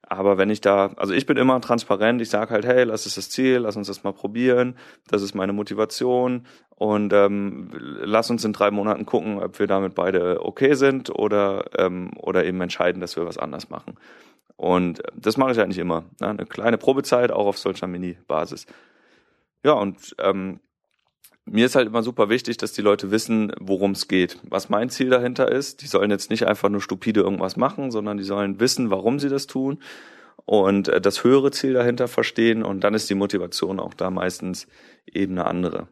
[0.08, 3.16] Aber wenn ich da, also ich bin immer transparent, ich sage halt, hey, lass es
[3.16, 4.76] das Ziel, lass uns das mal probieren,
[5.08, 9.96] das ist meine Motivation und ähm, lass uns in drei Monaten gucken, ob wir damit
[9.96, 13.96] beide okay sind oder, ähm, oder eben entscheiden, dass wir was anders machen.
[14.56, 16.06] Und das mache ich eigentlich immer.
[16.20, 16.30] Ne?
[16.30, 18.68] Eine kleine Probezeit, auch auf solcher Mini-Basis.
[19.64, 20.60] Ja, und ähm,
[21.46, 24.90] mir ist halt immer super wichtig, dass die Leute wissen, worum es geht, was mein
[24.90, 25.82] Ziel dahinter ist.
[25.82, 29.30] Die sollen jetzt nicht einfach nur stupide irgendwas machen, sondern die sollen wissen, warum sie
[29.30, 29.80] das tun
[30.46, 34.68] und äh, das höhere Ziel dahinter verstehen und dann ist die Motivation auch da meistens
[35.06, 35.88] eben eine andere.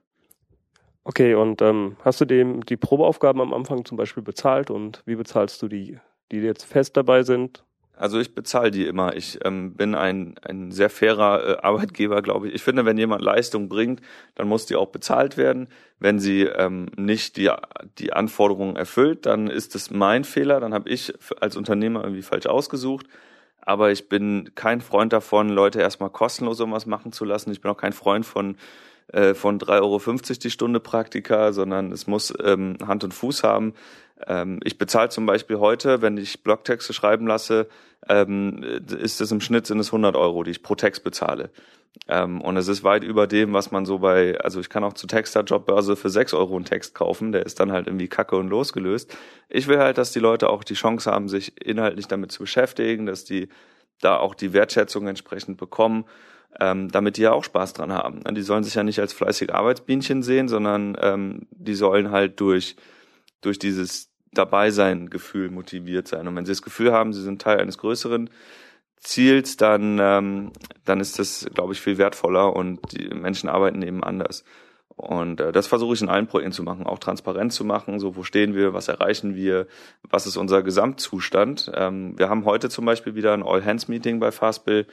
[1.03, 5.15] Okay, und ähm, hast du dem die Probeaufgaben am Anfang zum Beispiel bezahlt und wie
[5.15, 5.97] bezahlst du die,
[6.31, 7.63] die jetzt fest dabei sind?
[7.95, 9.15] Also ich bezahle die immer.
[9.15, 12.56] Ich ähm, bin ein, ein sehr fairer äh, Arbeitgeber, glaube ich.
[12.56, 14.01] Ich finde, wenn jemand Leistung bringt,
[14.36, 15.67] dann muss die auch bezahlt werden.
[15.99, 17.51] Wenn sie ähm, nicht die,
[17.99, 20.60] die Anforderungen erfüllt, dann ist es mein Fehler.
[20.60, 23.06] Dann habe ich als Unternehmer irgendwie falsch ausgesucht.
[23.62, 27.51] Aber ich bin kein Freund davon, Leute erstmal kostenlos irgendwas machen zu lassen.
[27.51, 28.58] Ich bin auch kein Freund von
[29.12, 30.00] äh, von 3,50 Euro
[30.43, 33.74] die Stunde Praktika, sondern es muss ähm, Hand und Fuß haben.
[34.28, 37.67] Ähm, ich bezahle zum Beispiel heute, wenn ich Blogtexte schreiben lasse,
[38.08, 38.63] ähm,
[38.97, 41.52] ist es im Schnitt sind es 100 Euro, die ich pro Text bezahle.
[42.08, 44.93] Ähm, und es ist weit über dem, was man so bei, also ich kann auch
[44.93, 48.38] zu Texter Jobbörse für 6 Euro einen Text kaufen, der ist dann halt irgendwie kacke
[48.38, 49.15] und losgelöst.
[49.50, 53.06] Ich will halt, dass die Leute auch die Chance haben, sich inhaltlich damit zu beschäftigen,
[53.06, 53.50] dass die
[54.00, 56.06] da auch die Wertschätzung entsprechend bekommen,
[56.59, 58.21] ähm, damit die ja auch Spaß dran haben.
[58.35, 62.75] Die sollen sich ja nicht als fleißige Arbeitsbienchen sehen, sondern ähm, die sollen halt durch,
[63.41, 66.27] durch dieses dabei sein Gefühl motiviert sein.
[66.27, 68.29] Und wenn sie das Gefühl haben, sie sind Teil eines größeren
[68.97, 70.51] Ziels, dann, ähm,
[70.85, 74.43] dann ist das, glaube ich, viel wertvoller und die Menschen arbeiten eben anders.
[75.01, 78.15] Und äh, das versuche ich in allen Projekten zu machen, auch transparent zu machen, so
[78.15, 79.65] wo stehen wir, was erreichen wir,
[80.07, 81.71] was ist unser Gesamtzustand.
[81.73, 84.85] Ähm, wir haben heute zum Beispiel wieder ein All-Hands-Meeting bei Fastbill.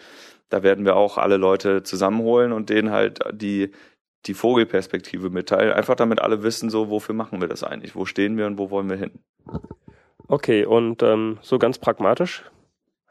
[0.49, 3.71] Da werden wir auch alle Leute zusammenholen und denen halt die
[4.27, 8.37] die Vogelperspektive mitteilen, einfach damit alle wissen, so wofür machen wir das eigentlich, wo stehen
[8.37, 9.13] wir und wo wollen wir hin.
[10.27, 12.45] Okay, und ähm, so ganz pragmatisch,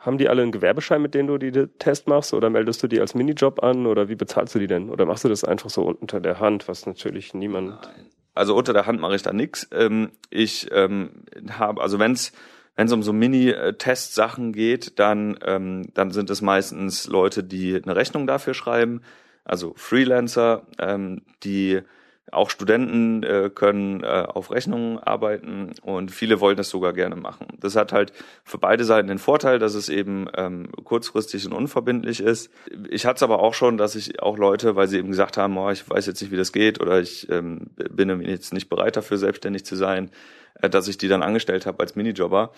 [0.07, 2.99] haben die alle einen Gewerbeschein, mit dem du die Test machst oder meldest du die
[2.99, 4.89] als Minijob an oder wie bezahlst du die denn?
[4.89, 7.69] Oder machst du das einfach so unter der Hand, was natürlich niemand.
[7.69, 8.05] Nein.
[8.33, 9.67] Also unter der Hand mache ich da nichts.
[9.71, 12.31] Ähm, ich ähm, habe, also wenn es
[12.91, 18.53] um so Mini-Test-Sachen geht, dann, ähm, dann sind es meistens Leute, die eine Rechnung dafür
[18.53, 19.01] schreiben
[19.47, 20.67] also Freelancer,
[21.43, 21.79] die
[22.31, 27.47] auch Studenten äh, können äh, auf Rechnungen arbeiten und viele wollen das sogar gerne machen.
[27.59, 28.11] Das hat halt
[28.43, 32.51] für beide Seiten den Vorteil, dass es eben ähm, kurzfristig und unverbindlich ist.
[32.89, 35.57] Ich hatte es aber auch schon, dass ich auch Leute, weil sie eben gesagt haben,
[35.57, 38.97] oh, ich weiß jetzt nicht, wie das geht oder ich ähm, bin jetzt nicht bereit
[38.97, 40.11] dafür, selbstständig zu sein,
[40.61, 42.51] äh, dass ich die dann angestellt habe als Minijobber.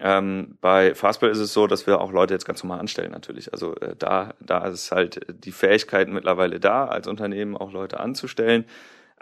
[0.00, 3.52] Ähm, bei Fastbill ist es so, dass wir auch Leute jetzt ganz normal anstellen natürlich.
[3.52, 8.64] Also äh, da, da ist halt die Fähigkeit mittlerweile da, als Unternehmen auch Leute anzustellen.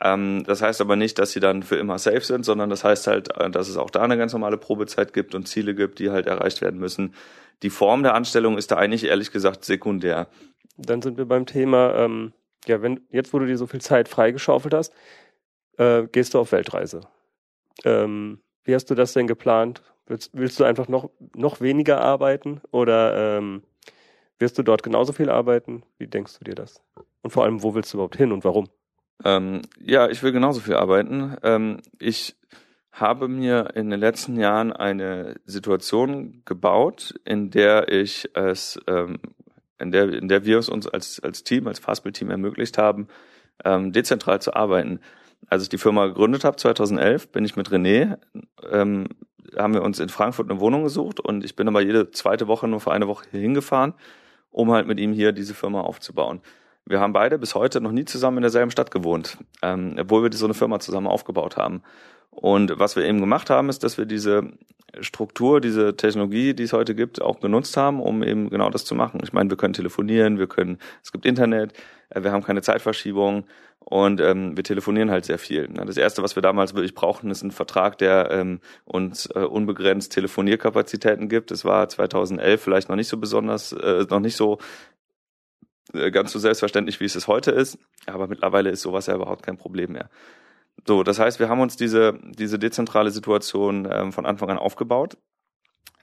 [0.00, 3.06] Ähm, das heißt aber nicht, dass sie dann für immer safe sind, sondern das heißt
[3.06, 6.10] halt, äh, dass es auch da eine ganz normale Probezeit gibt und Ziele gibt, die
[6.10, 7.14] halt erreicht werden müssen.
[7.62, 10.28] Die Form der Anstellung ist da eigentlich ehrlich gesagt sekundär.
[10.76, 12.32] Dann sind wir beim Thema, ähm,
[12.66, 14.92] ja, wenn jetzt, wo du dir so viel Zeit freigeschaufelt hast,
[15.78, 17.02] äh, gehst du auf Weltreise.
[17.84, 19.82] Ähm, wie hast du das denn geplant?
[20.06, 23.62] Willst, willst du einfach noch, noch weniger arbeiten oder ähm,
[24.38, 25.84] wirst du dort genauso viel arbeiten?
[25.98, 26.82] Wie denkst du dir das?
[27.22, 28.68] Und vor allem, wo willst du überhaupt hin und warum?
[29.22, 31.36] Ähm, ja, ich will genauso viel arbeiten.
[31.42, 32.36] Ähm, ich
[32.92, 39.18] habe mir in den letzten Jahren eine Situation gebaut, in der ich es, ähm,
[39.78, 43.08] in der, in der wir es uns als, als Team, als Fastbill-Team ermöglicht haben,
[43.64, 45.00] ähm, dezentral zu arbeiten.
[45.48, 48.18] Als ich die Firma gegründet habe, 2011, bin ich mit René,
[48.70, 49.08] ähm,
[49.56, 52.68] haben wir uns in Frankfurt eine Wohnung gesucht und ich bin aber jede zweite Woche
[52.68, 53.94] nur für eine Woche hier hingefahren,
[54.50, 56.40] um halt mit ihm hier diese Firma aufzubauen.
[56.86, 60.32] Wir haben beide bis heute noch nie zusammen in derselben Stadt gewohnt, ähm, obwohl wir
[60.32, 61.82] so eine Firma zusammen aufgebaut haben.
[62.30, 64.50] Und was wir eben gemacht haben, ist, dass wir diese
[65.00, 68.94] Struktur, diese Technologie, die es heute gibt, auch genutzt haben, um eben genau das zu
[68.94, 69.20] machen.
[69.22, 71.72] Ich meine, wir können telefonieren, wir können, es gibt Internet,
[72.10, 73.44] äh, wir haben keine Zeitverschiebung
[73.80, 75.68] und ähm, wir telefonieren halt sehr viel.
[75.68, 80.12] Das erste, was wir damals wirklich brauchten, ist ein Vertrag, der ähm, uns äh, unbegrenzt
[80.12, 81.50] Telefonierkapazitäten gibt.
[81.50, 84.58] Es war 2011 vielleicht noch nicht so besonders, äh, noch nicht so
[86.10, 89.56] ganz so selbstverständlich, wie es es heute ist, aber mittlerweile ist sowas ja überhaupt kein
[89.56, 90.10] Problem mehr.
[90.86, 95.16] So, das heißt, wir haben uns diese, diese dezentrale Situation ähm, von Anfang an aufgebaut.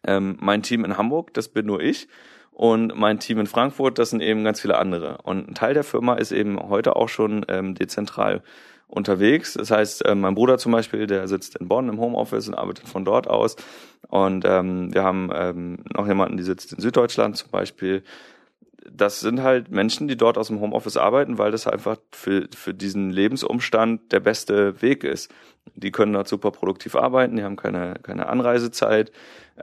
[0.04, 2.08] Ähm, mein Team in Hamburg, das bin nur ich.
[2.51, 5.19] Und mein Team in Frankfurt, das sind eben ganz viele andere.
[5.23, 8.43] Und ein Teil der Firma ist eben heute auch schon ähm, dezentral
[8.88, 9.54] unterwegs.
[9.54, 12.88] Das heißt, äh, mein Bruder zum Beispiel, der sitzt in Bonn im Homeoffice und arbeitet
[12.88, 13.56] von dort aus.
[14.10, 18.04] Und ähm, wir haben ähm, noch jemanden, die sitzt in Süddeutschland zum Beispiel
[18.89, 22.74] das sind halt Menschen, die dort aus dem Homeoffice arbeiten, weil das einfach für, für
[22.74, 25.32] diesen Lebensumstand der beste Weg ist.
[25.76, 29.12] Die können dort super produktiv arbeiten, die haben keine, keine Anreisezeit,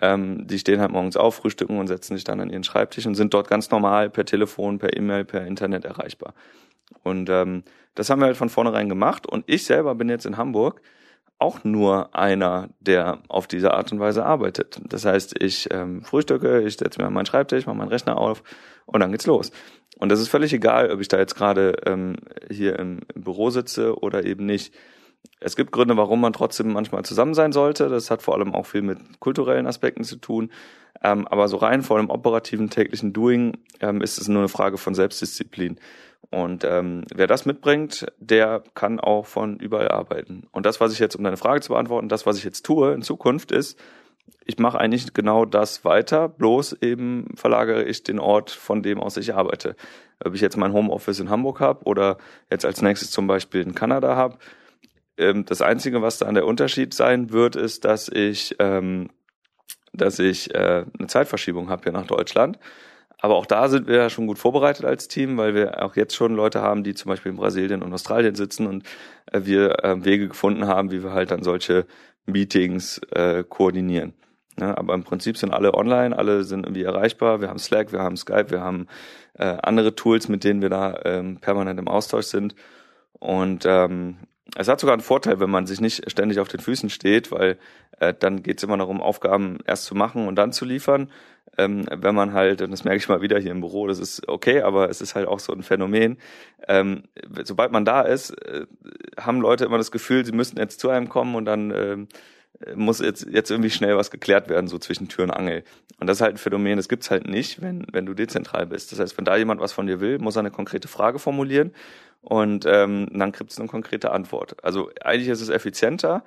[0.00, 3.16] ähm, die stehen halt morgens auf, frühstücken und setzen sich dann an ihren Schreibtisch und
[3.16, 6.34] sind dort ganz normal per Telefon, per E-Mail, per Internet erreichbar.
[7.02, 10.36] Und ähm, das haben wir halt von vornherein gemacht und ich selber bin jetzt in
[10.36, 10.80] Hamburg
[11.38, 14.80] auch nur einer, der auf diese Art und Weise arbeitet.
[14.88, 18.42] Das heißt, ich ähm, frühstücke, ich setze mir an meinen Schreibtisch, mache meinen Rechner auf
[18.86, 19.52] und dann geht's los.
[19.98, 22.16] Und das ist völlig egal, ob ich da jetzt gerade ähm,
[22.50, 24.74] hier im, im Büro sitze oder eben nicht.
[25.40, 27.88] Es gibt Gründe, warum man trotzdem manchmal zusammen sein sollte.
[27.88, 30.50] Das hat vor allem auch viel mit kulturellen Aspekten zu tun.
[31.02, 34.78] Ähm, aber so rein vor dem operativen täglichen Doing ähm, ist es nur eine Frage
[34.78, 35.78] von Selbstdisziplin.
[36.30, 40.46] Und ähm, wer das mitbringt, der kann auch von überall arbeiten.
[40.52, 42.92] Und das, was ich jetzt, um deine Frage zu beantworten, das, was ich jetzt tue
[42.92, 43.78] in Zukunft, ist,
[44.44, 49.16] ich mache eigentlich genau das weiter, bloß eben verlagere ich den Ort, von dem aus
[49.16, 49.76] ich arbeite.
[50.22, 52.18] Ob ich jetzt mein Homeoffice in Hamburg habe oder
[52.50, 54.38] jetzt als nächstes zum Beispiel in Kanada habe.
[55.16, 59.10] Ähm, das Einzige, was dann der Unterschied sein wird, ist, dass ich, ähm,
[59.92, 62.58] dass ich äh, eine Zeitverschiebung habe hier nach Deutschland.
[63.20, 66.14] Aber auch da sind wir ja schon gut vorbereitet als Team, weil wir auch jetzt
[66.14, 68.84] schon Leute haben, die zum Beispiel in Brasilien und Australien sitzen und
[69.32, 71.86] äh, wir äh, Wege gefunden haben, wie wir halt dann solche
[72.26, 74.14] Meetings äh, koordinieren.
[74.60, 77.40] Ja, aber im Prinzip sind alle online, alle sind irgendwie erreichbar.
[77.40, 78.86] Wir haben Slack, wir haben Skype, wir haben
[79.34, 82.54] äh, andere Tools, mit denen wir da ähm, permanent im Austausch sind.
[83.20, 84.18] Und ähm,
[84.56, 87.58] es hat sogar einen Vorteil, wenn man sich nicht ständig auf den Füßen steht, weil
[88.00, 91.10] äh, dann geht es immer darum, Aufgaben erst zu machen und dann zu liefern.
[91.56, 94.28] Ähm, wenn man halt, und das merke ich mal wieder hier im Büro, das ist
[94.28, 96.18] okay, aber es ist halt auch so ein Phänomen.
[96.66, 97.04] Ähm,
[97.42, 98.66] sobald man da ist, äh,
[99.18, 102.08] haben Leute immer das Gefühl, sie müssten jetzt zu einem kommen und dann ähm,
[102.74, 105.62] muss jetzt, jetzt irgendwie schnell was geklärt werden, so zwischen Tür und Angel.
[106.00, 108.92] Und das ist halt ein Phänomen, das gibt's halt nicht, wenn, wenn du dezentral bist.
[108.92, 111.72] Das heißt, wenn da jemand was von dir will, muss er eine konkrete Frage formulieren
[112.20, 114.62] und ähm, dann gibt es eine konkrete Antwort.
[114.64, 116.24] Also eigentlich ist es effizienter,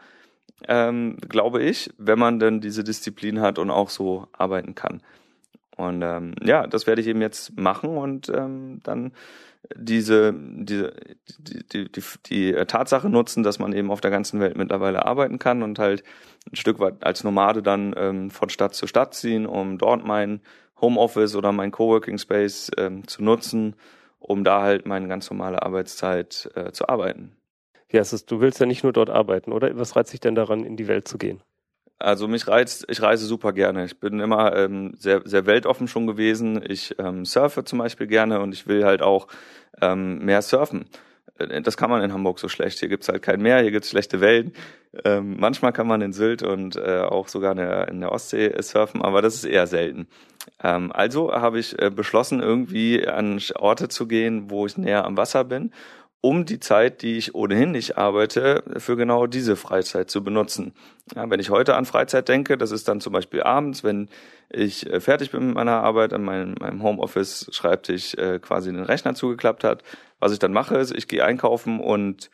[0.68, 5.02] ähm, glaube ich, wenn man dann diese Disziplin hat und auch so arbeiten kann.
[5.76, 9.14] Und ähm, ja, das werde ich eben jetzt machen und ähm, dann
[9.76, 10.94] diese, diese,
[11.38, 15.40] die, die, die, die Tatsache nutzen, dass man eben auf der ganzen Welt mittlerweile arbeiten
[15.40, 16.04] kann und halt
[16.52, 20.42] ein Stück weit als Nomade dann ähm, von Stadt zu Stadt ziehen, um dort mein
[20.80, 23.76] Homeoffice oder mein Coworking Space ähm, zu nutzen,
[24.20, 27.36] um da halt meine ganz normale Arbeitszeit äh, zu arbeiten.
[27.92, 29.78] Ja, es ist, du willst ja nicht nur dort arbeiten, oder?
[29.78, 31.42] Was reizt dich denn daran, in die Welt zu gehen?
[32.02, 33.86] Also mich reizt, ich reise super gerne.
[33.86, 36.62] Ich bin immer ähm, sehr, sehr weltoffen schon gewesen.
[36.68, 39.28] Ich ähm, surfe zum Beispiel gerne und ich will halt auch
[39.82, 40.86] ähm, mehr surfen.
[41.38, 42.80] Äh, das kann man in Hamburg so schlecht.
[42.80, 44.54] Hier gibt's halt kein Meer, hier gibt's schlechte Wellen.
[45.06, 48.54] Ähm, manchmal kann man in Sylt und äh, auch sogar in der, in der Ostsee
[48.62, 50.08] surfen, aber das ist eher selten.
[50.62, 55.16] Ähm, also habe ich äh, beschlossen, irgendwie an Orte zu gehen, wo ich näher am
[55.16, 55.72] Wasser bin
[56.22, 60.74] um die Zeit, die ich ohnehin nicht arbeite, für genau diese Freizeit zu benutzen.
[61.16, 64.08] Ja, wenn ich heute an Freizeit denke, das ist dann zum Beispiel abends, wenn
[64.50, 69.16] ich äh, fertig bin mit meiner Arbeit, an meinem, meinem Homeoffice-Schreibtisch äh, quasi den Rechner
[69.16, 69.84] zugeklappt hat.
[70.20, 72.30] Was ich dann mache, ist, ich gehe einkaufen und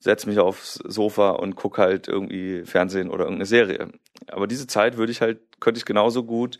[0.00, 3.88] setze mich aufs Sofa und gucke halt irgendwie Fernsehen oder irgendeine Serie.
[4.26, 6.58] Aber diese Zeit würde ich halt, könnte ich genauso gut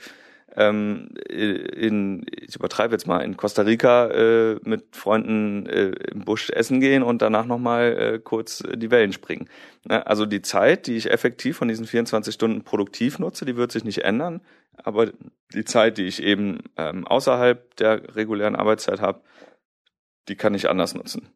[0.56, 6.50] ähm, in, ich übertreibe jetzt mal, in Costa Rica äh, mit Freunden äh, im Busch
[6.50, 9.48] essen gehen und danach nochmal äh, kurz die Wellen springen.
[9.84, 10.06] Ne?
[10.06, 13.84] Also die Zeit, die ich effektiv von diesen 24 Stunden produktiv nutze, die wird sich
[13.84, 14.42] nicht ändern,
[14.76, 15.10] aber
[15.54, 19.22] die Zeit, die ich eben ähm, außerhalb der regulären Arbeitszeit habe,
[20.28, 21.28] die kann ich anders nutzen.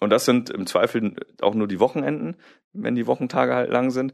[0.00, 2.36] Und das sind im Zweifel auch nur die Wochenenden,
[2.72, 4.12] wenn die Wochentage halt lang sind.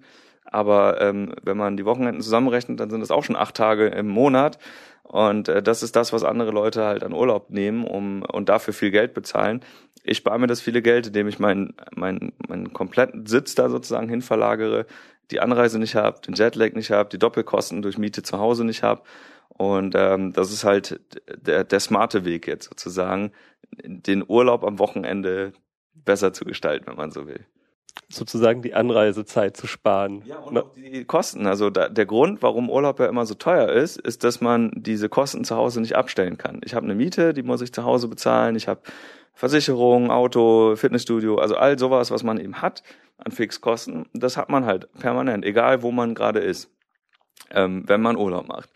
[0.50, 4.08] Aber ähm, wenn man die Wochenenden zusammenrechnet, dann sind es auch schon acht Tage im
[4.08, 4.58] Monat.
[5.04, 8.74] Und äh, das ist das, was andere Leute halt an Urlaub nehmen um, und dafür
[8.74, 9.60] viel Geld bezahlen.
[10.04, 14.08] Ich spare mir das viele Geld, indem ich meinen meinen meinen kompletten Sitz da sozusagen
[14.08, 14.86] hinverlagere,
[15.30, 18.82] die Anreise nicht habe, den Jetlag nicht habe, die Doppelkosten durch Miete zu Hause nicht
[18.82, 19.02] habe.
[19.48, 23.32] Und ähm, das ist halt der, der smarte Weg jetzt sozusagen,
[23.84, 25.52] den Urlaub am Wochenende
[25.94, 27.46] besser zu gestalten, wenn man so will
[28.08, 30.22] sozusagen die Anreisezeit zu sparen.
[30.26, 31.46] Ja, und auch die Kosten.
[31.46, 35.08] Also da, der Grund, warum Urlaub ja immer so teuer ist, ist, dass man diese
[35.08, 36.60] Kosten zu Hause nicht abstellen kann.
[36.64, 38.56] Ich habe eine Miete, die muss ich zu Hause bezahlen.
[38.56, 38.80] Ich habe
[39.34, 42.82] Versicherung, Auto, Fitnessstudio, also all sowas, was man eben hat
[43.18, 44.06] an Fixkosten.
[44.12, 46.70] Das hat man halt permanent, egal wo man gerade ist,
[47.50, 48.70] ähm, wenn man Urlaub macht.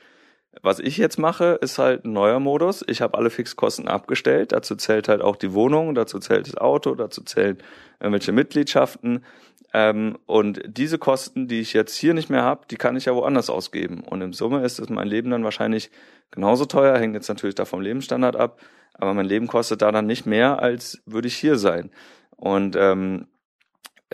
[0.63, 2.85] Was ich jetzt mache, ist halt ein neuer Modus.
[2.87, 4.53] Ich habe alle Fixkosten abgestellt.
[4.53, 7.59] Dazu zählt halt auch die Wohnung, dazu zählt das Auto, dazu zählen
[8.01, 9.25] irgendwelche Mitgliedschaften.
[9.73, 13.15] Ähm, und diese Kosten, die ich jetzt hier nicht mehr habe, die kann ich ja
[13.15, 14.01] woanders ausgeben.
[14.01, 15.91] Und im Summe ist es mein Leben dann wahrscheinlich
[16.31, 18.61] genauso teuer, hängt jetzt natürlich da vom Lebensstandard ab,
[18.95, 21.91] aber mein Leben kostet da dann nicht mehr, als würde ich hier sein.
[22.37, 23.27] Und ähm,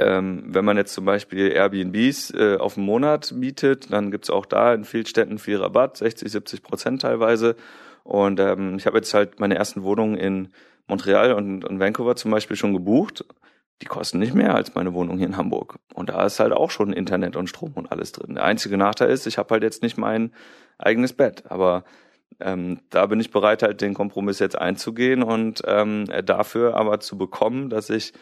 [0.01, 4.47] ähm, wenn man jetzt zum Beispiel Airbnbs äh, auf einen Monat mietet, dann gibt's auch
[4.47, 7.57] da in vielen Städten viel Rabatt, 60, 70 Prozent teilweise.
[8.03, 10.49] Und ähm, ich habe jetzt halt meine ersten Wohnungen in
[10.89, 13.25] Montreal und, und Vancouver zum Beispiel schon gebucht.
[13.83, 15.77] Die kosten nicht mehr als meine Wohnung hier in Hamburg.
[15.95, 18.35] Und da ist halt auch schon Internet und Strom und alles drin.
[18.35, 20.33] Der einzige Nachteil ist, ich habe halt jetzt nicht mein
[20.79, 21.45] eigenes Bett.
[21.51, 21.85] Aber
[22.41, 27.19] ähm, da bin ich bereit, halt den Kompromiss jetzt einzugehen und ähm, dafür aber zu
[27.19, 28.13] bekommen, dass ich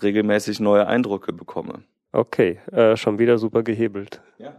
[0.00, 1.84] regelmäßig neue Eindrücke bekomme.
[2.12, 4.22] Okay, äh, schon wieder super gehebelt.
[4.38, 4.54] Ja,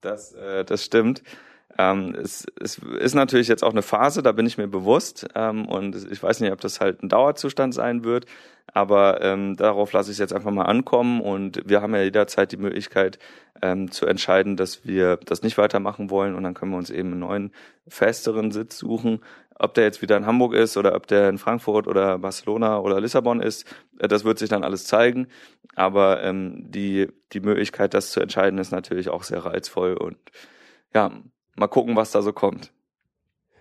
[0.00, 1.22] das, äh, das stimmt.
[1.76, 5.66] Ähm, es, es ist natürlich jetzt auch eine Phase, da bin ich mir bewusst ähm,
[5.66, 8.26] und ich weiß nicht, ob das halt ein Dauerzustand sein wird,
[8.66, 12.50] aber ähm, darauf lasse ich es jetzt einfach mal ankommen und wir haben ja jederzeit
[12.50, 13.18] die Möglichkeit
[13.62, 17.12] ähm, zu entscheiden, dass wir das nicht weitermachen wollen und dann können wir uns eben
[17.12, 17.52] einen neuen,
[17.86, 19.20] festeren Sitz suchen
[19.58, 23.00] ob der jetzt wieder in Hamburg ist oder ob der in Frankfurt oder Barcelona oder
[23.00, 23.66] Lissabon ist,
[23.98, 25.28] äh, das wird sich dann alles zeigen.
[25.74, 30.18] Aber ähm, die, die Möglichkeit, das zu entscheiden, ist natürlich auch sehr reizvoll und
[30.94, 31.10] ja,
[31.56, 32.72] mal gucken, was da so kommt.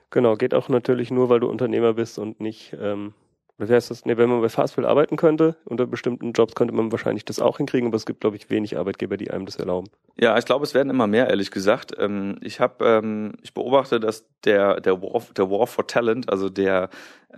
[0.09, 3.13] Genau, geht auch natürlich nur, weil du Unternehmer bist und nicht ähm,
[3.59, 4.05] wie heißt das?
[4.05, 7.57] Nee, wenn man bei Fastfood arbeiten könnte, unter bestimmten Jobs könnte man wahrscheinlich das auch
[7.57, 9.89] hinkriegen, aber es gibt, glaube ich, wenig Arbeitgeber, die einem das erlauben.
[10.19, 11.93] Ja, ich glaube, es werden immer mehr, ehrlich gesagt.
[11.97, 16.49] Ähm, ich habe, ähm, ich beobachte, dass der der War, der War for Talent, also
[16.49, 16.89] der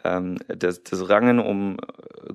[0.04, 1.78] ähm, das, das Rangen um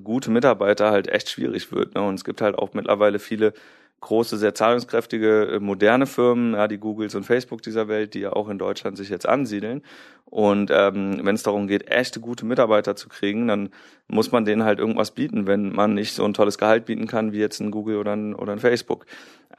[0.03, 1.95] gute Mitarbeiter halt echt schwierig wird.
[1.95, 2.01] Ne?
[2.01, 3.53] Und es gibt halt auch mittlerweile viele
[4.01, 8.33] große, sehr zahlungskräftige, äh, moderne Firmen, ja, die Googles und Facebook dieser Welt, die ja
[8.33, 9.81] auch in Deutschland sich jetzt ansiedeln.
[10.25, 13.69] Und ähm, wenn es darum geht, echte gute Mitarbeiter zu kriegen, dann
[14.07, 17.31] muss man denen halt irgendwas bieten, wenn man nicht so ein tolles Gehalt bieten kann
[17.31, 19.05] wie jetzt ein Google oder ein, oder ein Facebook.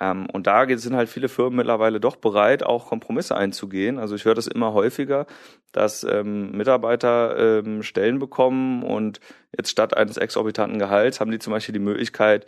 [0.01, 3.99] Ähm, und da sind halt viele Firmen mittlerweile doch bereit, auch Kompromisse einzugehen.
[3.99, 5.27] Also ich höre das immer häufiger,
[5.73, 9.21] dass ähm, Mitarbeiter ähm, Stellen bekommen und
[9.57, 12.47] jetzt statt eines exorbitanten Gehalts haben die zum Beispiel die Möglichkeit,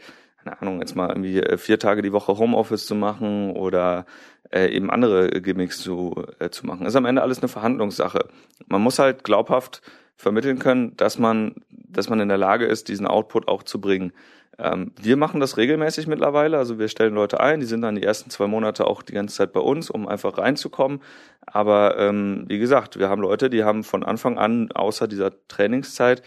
[0.49, 4.07] keine Ahnung, jetzt mal irgendwie äh, vier Tage die Woche Homeoffice zu machen oder
[4.51, 6.87] äh, eben andere Gimmicks zu, äh, zu machen.
[6.87, 8.29] ist am Ende alles eine Verhandlungssache.
[8.67, 9.83] Man muss halt glaubhaft
[10.17, 14.13] vermitteln können, dass man, dass man in der Lage ist, diesen Output auch zu bringen.
[14.59, 18.03] Ähm, wir machen das regelmäßig mittlerweile, also wir stellen Leute ein, die sind dann die
[18.03, 21.01] ersten zwei Monate auch die ganze Zeit bei uns, um einfach reinzukommen.
[21.47, 26.23] Aber ähm, wie gesagt, wir haben Leute, die haben von Anfang an, außer dieser Trainingszeit,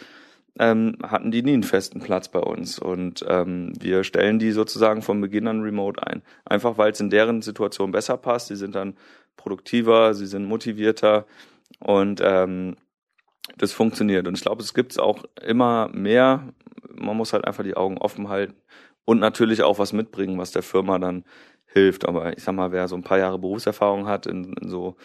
[0.59, 2.79] ähm, hatten die nie einen festen Platz bei uns.
[2.79, 6.21] Und ähm, wir stellen die sozusagen von Beginn an remote ein.
[6.45, 8.47] Einfach weil es in deren Situation besser passt.
[8.47, 8.95] Sie sind dann
[9.37, 11.25] produktiver, sie sind motivierter
[11.79, 12.75] und ähm,
[13.57, 14.27] das funktioniert.
[14.27, 16.53] Und ich glaube, es gibt es auch immer mehr.
[16.93, 18.55] Man muss halt einfach die Augen offen halten
[19.05, 21.25] und natürlich auch was mitbringen, was der Firma dann
[21.65, 22.07] hilft.
[22.07, 24.95] Aber ich sag mal, wer so ein paar Jahre Berufserfahrung hat in, in so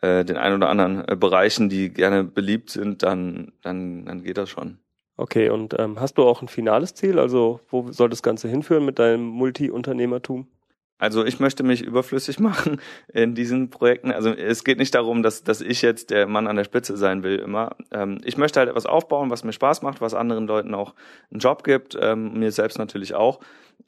[0.00, 4.38] äh, den ein oder anderen äh, Bereichen, die gerne beliebt sind, dann, dann, dann geht
[4.38, 4.78] das schon.
[5.16, 7.18] Okay, und ähm, hast du auch ein finales Ziel?
[7.18, 10.48] Also wo soll das Ganze hinführen mit deinem Multi-Unternehmertum?
[11.02, 12.80] Also ich möchte mich überflüssig machen
[13.12, 14.12] in diesen Projekten.
[14.12, 17.24] Also es geht nicht darum, dass, dass ich jetzt der Mann an der Spitze sein
[17.24, 17.74] will immer.
[17.90, 20.94] Ähm, ich möchte halt etwas aufbauen, was mir Spaß macht, was anderen Leuten auch
[21.32, 23.40] einen Job gibt, ähm, mir selbst natürlich auch.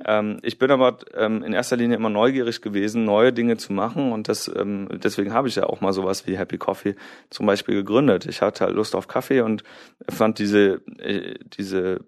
[0.05, 4.11] Ähm, ich bin aber ähm, in erster Linie immer neugierig gewesen, neue Dinge zu machen
[4.11, 6.97] und das, ähm, deswegen habe ich ja auch mal sowas wie Happy Coffee
[7.31, 8.27] zum Beispiel gegründet.
[8.27, 9.63] Ich hatte halt Lust auf Kaffee und
[10.09, 12.01] fand diese, äh, diese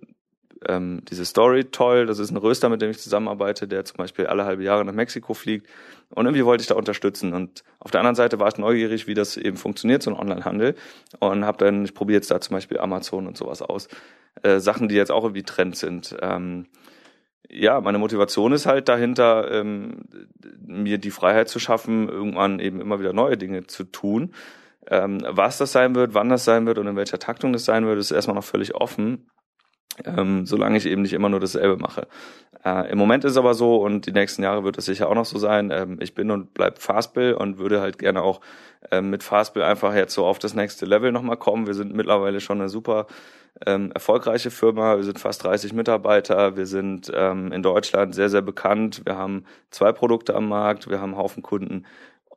[0.66, 2.06] ähm, diese Story toll.
[2.06, 4.92] Das ist ein Röster, mit dem ich zusammenarbeite, der zum Beispiel alle halbe Jahre nach
[4.92, 5.66] Mexiko fliegt.
[6.10, 7.34] Und irgendwie wollte ich da unterstützen.
[7.34, 10.74] Und auf der anderen Seite war ich neugierig, wie das eben funktioniert, so ein Onlinehandel.
[11.18, 13.88] Und habe dann, ich probiere jetzt da zum Beispiel Amazon und sowas aus.
[14.42, 16.16] Äh, Sachen, die jetzt auch irgendwie Trend sind.
[16.20, 16.66] Ähm,
[17.48, 20.04] ja, meine Motivation ist halt dahinter, ähm,
[20.66, 24.32] mir die Freiheit zu schaffen, irgendwann eben immer wieder neue Dinge zu tun.
[24.88, 27.86] Ähm, was das sein wird, wann das sein wird und in welcher Taktung das sein
[27.86, 29.28] wird, ist erstmal noch völlig offen,
[30.04, 32.06] ähm, solange ich eben nicht immer nur dasselbe mache.
[32.64, 35.24] Äh, Im Moment ist aber so und die nächsten Jahre wird es sicher auch noch
[35.24, 35.70] so sein.
[35.70, 38.40] Ähm, ich bin und bleib Fastbill und würde halt gerne auch
[38.90, 41.66] ähm, mit Fastbill einfach jetzt so auf das nächste Level nochmal kommen.
[41.66, 43.06] Wir sind mittlerweile schon eine super
[43.64, 44.96] ähm, erfolgreiche Firma.
[44.96, 46.56] Wir sind fast 30 Mitarbeiter.
[46.56, 49.02] Wir sind ähm, in Deutschland sehr, sehr bekannt.
[49.04, 50.90] Wir haben zwei Produkte am Markt.
[50.90, 51.86] Wir haben einen Haufen Kunden.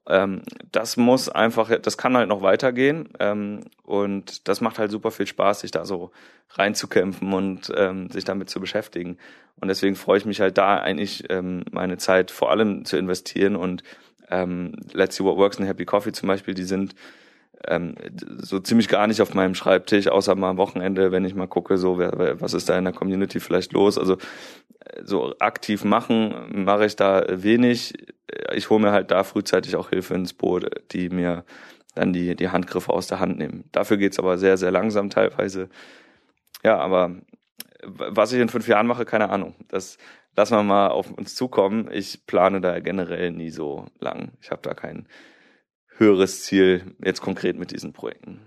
[0.10, 0.42] Ähm,
[0.72, 3.10] das muss einfach, das kann halt noch weitergehen.
[3.20, 6.12] Ähm, und das macht halt super viel Spaß, sich da so
[6.52, 9.18] reinzukämpfen und ähm, sich damit zu beschäftigen.
[9.62, 13.56] Und deswegen freue ich mich halt da eigentlich ähm, meine Zeit vor allem zu investieren
[13.56, 13.84] und
[14.32, 16.96] ähm, Let's See What Works und Happy Coffee zum Beispiel, die sind
[17.68, 17.96] ähm,
[18.38, 21.78] so ziemlich gar nicht auf meinem Schreibtisch, außer mal am Wochenende, wenn ich mal gucke,
[21.78, 23.98] so wer, was ist da in der Community vielleicht los.
[23.98, 27.94] Also äh, so aktiv machen mache ich da wenig.
[28.54, 31.44] Ich hole mir halt da frühzeitig auch Hilfe ins Boot, die mir
[31.96, 33.66] dann die, die Handgriffe aus der Hand nehmen.
[33.72, 35.70] Dafür geht's aber sehr, sehr langsam teilweise.
[36.64, 37.16] Ja, aber
[37.84, 39.56] was ich in fünf Jahren mache, keine Ahnung.
[39.70, 39.98] Das
[40.36, 41.90] lassen wir mal auf uns zukommen.
[41.92, 44.32] Ich plane da generell nie so lang.
[44.42, 45.08] Ich habe da keinen
[46.00, 48.40] höheres Ziel jetzt konkret mit diesen Projekten.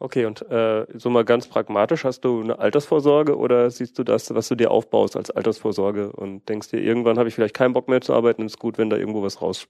[0.00, 4.32] Okay, und äh, so mal ganz pragmatisch, hast du eine Altersvorsorge oder siehst du das,
[4.32, 7.88] was du dir aufbaust als Altersvorsorge und denkst dir, irgendwann habe ich vielleicht keinen Bock
[7.88, 9.66] mehr zu arbeiten, ist gut, wenn da irgendwo was raus,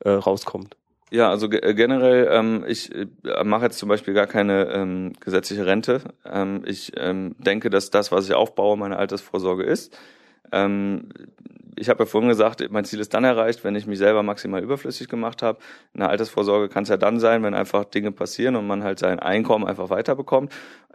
[0.00, 0.76] äh, rauskommt?
[1.10, 3.06] Ja, also äh, generell, ähm, ich äh,
[3.44, 6.02] mache jetzt zum Beispiel gar keine ähm, gesetzliche Rente.
[6.24, 9.94] Ähm, ich ähm, denke, dass das, was ich aufbaue, meine Altersvorsorge ist.
[10.52, 11.08] Ähm,
[11.74, 14.62] ich habe ja vorhin gesagt, mein Ziel ist dann erreicht, wenn ich mich selber maximal
[14.62, 15.58] überflüssig gemacht habe.
[15.94, 19.18] Eine Altersvorsorge kann es ja dann sein, wenn einfach Dinge passieren und man halt sein
[19.18, 20.52] Einkommen einfach weiterbekommt.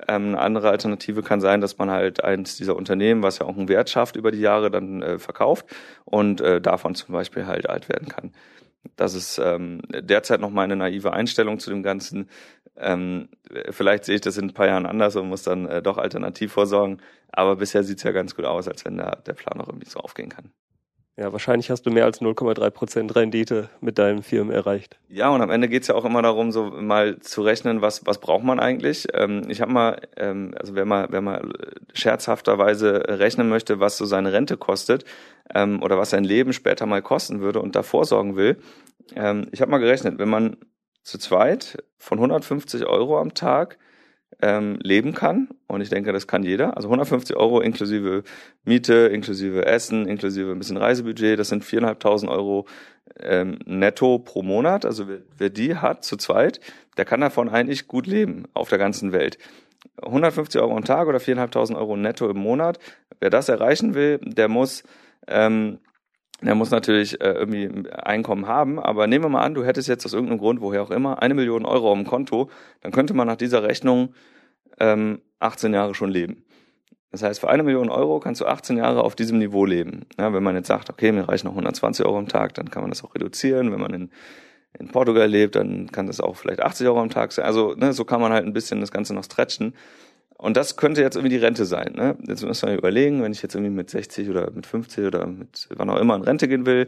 [0.08, 3.58] Ähm, eine andere Alternative kann sein, dass man halt eins dieser Unternehmen, was ja auch
[3.58, 5.66] einen Wert schafft über die Jahre, dann äh, verkauft
[6.06, 8.32] und äh, davon zum Beispiel halt alt werden kann.
[8.96, 12.30] Das ist ähm, derzeit noch meine naive Einstellung zu dem Ganzen.
[12.76, 13.30] Ähm,
[13.72, 16.54] vielleicht sehe ich das in ein paar Jahren anders und muss dann äh, doch alternativ
[16.54, 17.02] vorsorgen.
[17.32, 19.90] Aber bisher sieht es ja ganz gut aus, als wenn der, der Plan auch irgendwie
[19.90, 20.52] so aufgehen kann.
[21.20, 25.00] Ja, wahrscheinlich hast du mehr als 0,3 Prozent Rendite mit deinem Firmen erreicht.
[25.10, 28.20] Ja, und am Ende geht's ja auch immer darum, so mal zu rechnen, was, was
[28.20, 29.08] braucht man eigentlich.
[29.16, 31.42] Ähm, ich habe mal, ähm, also wer mal, wer mal
[31.94, 35.06] scherzhafterweise rechnen möchte, was so seine Rente kostet
[35.56, 38.58] ähm, oder was sein Leben später mal kosten würde und davor sorgen will.
[39.16, 40.58] Ähm, ich habe mal gerechnet, wenn man
[41.02, 43.80] zu zweit von 150 Euro am Tag
[44.42, 45.50] ähm, leben kann.
[45.68, 46.78] Und ich denke, das kann jeder.
[46.78, 48.24] Also 150 Euro inklusive
[48.64, 51.40] Miete, inklusive Essen, inklusive ein bisschen Reisebudget.
[51.40, 52.66] Das sind 4.500 Euro
[53.20, 54.86] ähm, netto pro Monat.
[54.86, 56.60] Also wer, wer die hat zu zweit,
[56.98, 59.38] der kann davon eigentlich gut leben auf der ganzen Welt.
[60.02, 62.80] 150 Euro am Tag oder 4.500 Euro netto im Monat.
[63.20, 64.84] Wer das erreichen will, der muss
[65.28, 65.80] ähm,
[66.42, 70.06] der muss natürlich äh, irgendwie Einkommen haben, aber nehmen wir mal an, du hättest jetzt
[70.06, 72.50] aus irgendeinem Grund, woher auch immer, eine Million Euro auf dem Konto,
[72.82, 74.14] dann könnte man nach dieser Rechnung
[74.80, 76.44] ähm, 18 Jahre schon leben.
[77.12, 80.06] Das heißt, für eine Million Euro kannst du 18 Jahre auf diesem Niveau leben.
[80.20, 82.84] Ja, wenn man jetzt sagt, okay, mir reichen noch 120 Euro am Tag, dann kann
[82.84, 83.72] man das auch reduzieren.
[83.72, 84.12] Wenn man in,
[84.78, 87.46] in Portugal lebt, dann kann das auch vielleicht 80 Euro am Tag sein.
[87.46, 89.74] Also ne, so kann man halt ein bisschen das Ganze noch stretchen.
[90.40, 91.94] Und das könnte jetzt irgendwie die Rente sein.
[91.96, 92.16] Ne?
[92.28, 95.68] Jetzt muss man überlegen, wenn ich jetzt irgendwie mit 60 oder mit 50 oder mit
[95.76, 96.88] wann auch immer in Rente gehen will,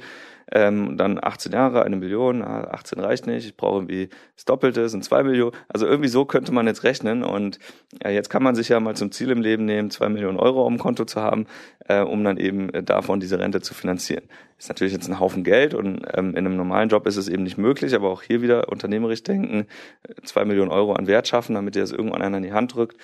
[0.52, 5.04] ähm, dann 18 Jahre, eine Million, 18 reicht nicht, ich brauche irgendwie das Doppelte, sind
[5.04, 5.56] zwei Millionen.
[5.68, 7.24] Also irgendwie so könnte man jetzt rechnen.
[7.24, 7.58] Und
[8.04, 10.62] ja, jetzt kann man sich ja mal zum Ziel im Leben nehmen, zwei Millionen Euro
[10.62, 11.48] auf dem Konto zu haben,
[11.88, 14.26] äh, um dann eben äh, davon diese Rente zu finanzieren.
[14.60, 17.44] Ist natürlich jetzt ein Haufen Geld und ähm, in einem normalen Job ist es eben
[17.44, 19.66] nicht möglich, aber auch hier wieder unternehmerisch denken,
[20.04, 22.76] äh, zwei Millionen Euro an Wert schaffen, damit ihr das irgendwann einer in die Hand
[22.76, 22.98] drückt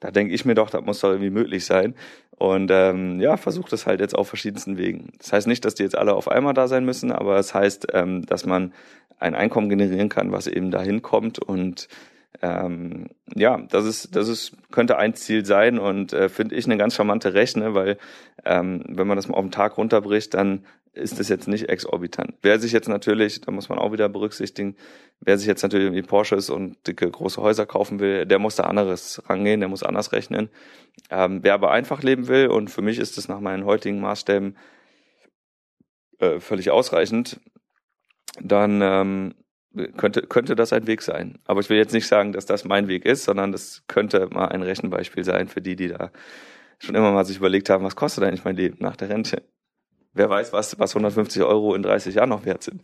[0.00, 1.94] da denke ich mir doch, das muss doch irgendwie möglich sein.
[2.36, 5.12] Und ähm, ja, versuche das halt jetzt auf verschiedensten Wegen.
[5.18, 7.54] Das heißt nicht, dass die jetzt alle auf einmal da sein müssen, aber es das
[7.54, 8.72] heißt, ähm, dass man
[9.18, 11.88] ein Einkommen generieren kann, was eben dahin kommt und
[12.42, 16.78] ähm, ja, das ist, das ist, könnte ein Ziel sein und äh, finde ich eine
[16.78, 17.98] ganz charmante Rechne, weil
[18.44, 22.34] ähm, wenn man das mal auf den Tag runterbricht, dann ist das jetzt nicht exorbitant.
[22.42, 24.76] Wer sich jetzt natürlich, da muss man auch wieder berücksichtigen,
[25.20, 28.64] wer sich jetzt natürlich irgendwie Porsches und dicke große Häuser kaufen will, der muss da
[28.64, 30.50] anderes rangehen, der muss anders rechnen.
[31.10, 34.56] Ähm, wer aber einfach leben will, und für mich ist das nach meinen heutigen Maßstäben
[36.18, 37.40] äh, völlig ausreichend,
[38.40, 39.34] dann ähm,
[39.96, 41.38] könnte, könnte das ein Weg sein.
[41.44, 44.48] Aber ich will jetzt nicht sagen, dass das mein Weg ist, sondern das könnte mal
[44.48, 46.10] ein Rechenbeispiel sein für die, die da
[46.80, 49.42] schon immer mal sich überlegt haben, was kostet eigentlich mein Leben nach der Rente?
[50.12, 52.82] Wer weiß, was, was 150 Euro in 30 Jahren noch wert sind.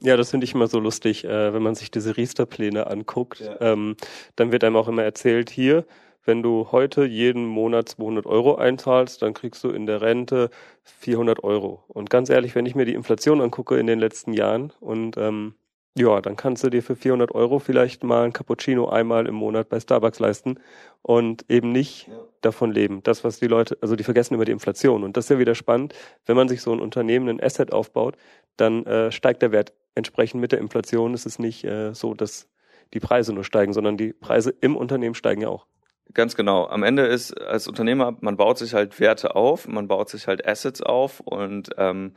[0.00, 3.40] Ja, das finde ich immer so lustig, äh, wenn man sich diese Riester-Pläne anguckt.
[3.40, 3.60] Ja.
[3.60, 3.96] Ähm,
[4.36, 5.84] dann wird einem auch immer erzählt, hier,
[6.24, 10.50] wenn du heute jeden Monat 200 Euro einzahlst, dann kriegst du in der Rente
[10.84, 11.84] 400 Euro.
[11.88, 15.54] Und ganz ehrlich, wenn ich mir die Inflation angucke in den letzten Jahren und ähm,
[15.98, 19.68] ja, dann kannst du dir für 400 Euro vielleicht mal ein Cappuccino einmal im Monat
[19.68, 20.58] bei Starbucks leisten
[21.02, 22.14] und eben nicht ja.
[22.40, 23.02] davon leben.
[23.02, 25.04] Das, was die Leute, also die vergessen immer die Inflation.
[25.04, 25.94] Und das ist ja wieder spannend.
[26.26, 28.16] Wenn man sich so ein Unternehmen, ein Asset aufbaut,
[28.56, 31.14] dann äh, steigt der Wert entsprechend mit der Inflation.
[31.14, 32.48] Es ist nicht äh, so, dass
[32.94, 35.66] die Preise nur steigen, sondern die Preise im Unternehmen steigen ja auch.
[36.14, 36.66] Ganz genau.
[36.68, 40.46] Am Ende ist als Unternehmer, man baut sich halt Werte auf, man baut sich halt
[40.46, 42.14] Assets auf und ähm,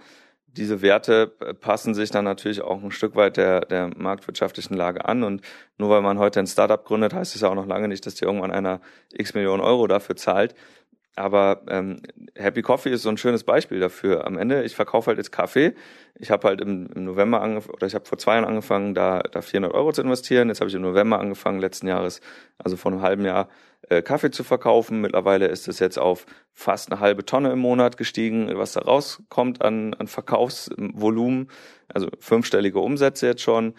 [0.58, 1.28] diese Werte
[1.62, 5.24] passen sich dann natürlich auch ein Stück weit der, der marktwirtschaftlichen Lage an.
[5.24, 5.42] Und
[5.78, 8.16] nur weil man heute ein Startup gründet, heißt es ja auch noch lange nicht, dass
[8.16, 8.82] dir irgendwann einer
[9.14, 10.56] x Millionen Euro dafür zahlt.
[11.16, 12.02] Aber ähm,
[12.36, 14.26] Happy Coffee ist so ein schönes Beispiel dafür.
[14.26, 15.74] Am Ende, ich verkaufe halt jetzt Kaffee.
[16.16, 19.20] Ich habe halt im, im November angefangen, oder ich habe vor zwei Jahren angefangen, da,
[19.20, 20.48] da 400 Euro zu investieren.
[20.48, 22.22] Jetzt habe ich im November angefangen, letzten Jahres,
[22.58, 23.50] also vor einem halben Jahr,
[23.90, 25.02] äh, Kaffee zu verkaufen.
[25.02, 29.62] Mittlerweile ist es jetzt auf fast eine halbe Tonne im Monat gestiegen, was da rauskommt
[29.62, 31.50] an, an Verkaufsvolumen.
[31.94, 33.74] Also fünfstellige Umsätze jetzt schon.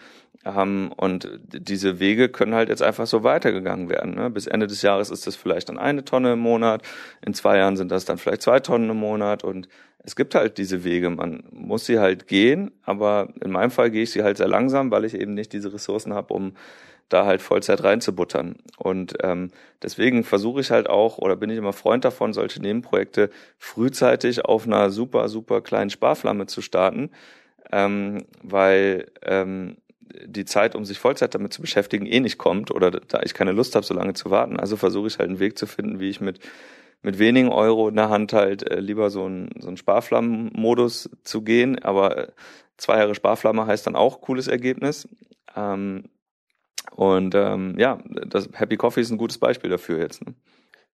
[0.45, 4.15] Ähm, und diese Wege können halt jetzt einfach so weitergegangen werden.
[4.15, 4.29] Ne?
[4.29, 6.81] Bis Ende des Jahres ist das vielleicht dann eine Tonne im Monat.
[7.25, 9.43] In zwei Jahren sind das dann vielleicht zwei Tonnen im Monat.
[9.43, 9.69] Und
[10.03, 11.09] es gibt halt diese Wege.
[11.09, 12.71] Man muss sie halt gehen.
[12.83, 15.73] Aber in meinem Fall gehe ich sie halt sehr langsam, weil ich eben nicht diese
[15.73, 16.53] Ressourcen habe, um
[17.09, 18.55] da halt Vollzeit reinzubuttern.
[18.77, 23.29] Und ähm, deswegen versuche ich halt auch oder bin ich immer Freund davon, solche Nebenprojekte
[23.57, 27.11] frühzeitig auf einer super, super kleinen Sparflamme zu starten,
[27.71, 29.77] ähm, weil ähm,
[30.25, 33.51] die Zeit, um sich Vollzeit damit zu beschäftigen, eh nicht kommt oder da ich keine
[33.51, 34.59] Lust habe, so lange zu warten.
[34.59, 36.39] Also versuche ich halt einen Weg zu finden, wie ich mit
[37.05, 41.41] mit wenigen Euro in der Hand halt äh, lieber so ein so ein Sparflammenmodus zu
[41.41, 41.79] gehen.
[41.83, 42.31] Aber äh,
[42.77, 45.07] zwei Jahre Sparflamme heißt dann auch cooles Ergebnis.
[45.55, 46.05] Ähm,
[46.91, 50.25] und ähm, ja, das Happy Coffee ist ein gutes Beispiel dafür jetzt.
[50.25, 50.33] Ne?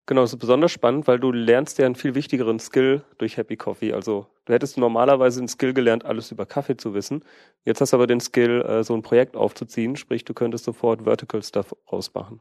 [0.06, 3.56] Genau, das ist besonders spannend, weil du lernst ja einen viel wichtigeren Skill durch Happy
[3.56, 3.92] Coffee.
[3.92, 7.24] Also du hättest normalerweise einen Skill gelernt, alles über Kaffee zu wissen.
[7.64, 11.02] Jetzt hast du aber den Skill, äh, so ein Projekt aufzuziehen, sprich du könntest sofort
[11.02, 12.40] Vertical Stuff rausmachen.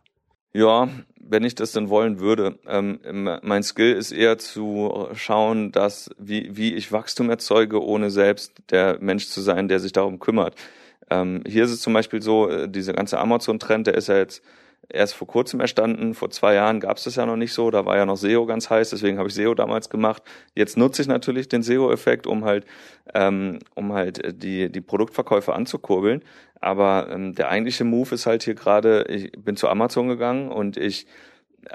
[0.54, 0.88] Ja,
[1.20, 2.60] wenn ich das denn wollen würde.
[2.68, 3.00] Ähm,
[3.42, 9.00] mein Skill ist eher zu schauen, dass wie, wie ich Wachstum erzeuge, ohne selbst der
[9.02, 10.56] Mensch zu sein, der sich darum kümmert.
[11.10, 14.44] Ähm, hier ist es zum Beispiel so, äh, dieser ganze Amazon-Trend, der ist ja jetzt
[14.90, 16.14] erst vor kurzem erstanden.
[16.14, 17.72] Vor zwei Jahren gab es das ja noch nicht so.
[17.72, 20.24] Da war ja noch SEO ganz heiß, deswegen habe ich SEO damals gemacht.
[20.56, 22.66] Jetzt nutze ich natürlich den SEO-Effekt, um halt,
[23.14, 26.24] ähm, um halt die, die Produktverkäufe anzukurbeln.
[26.62, 30.78] Aber ähm, der eigentliche Move ist halt hier gerade, ich bin zu Amazon gegangen und
[30.78, 31.06] ich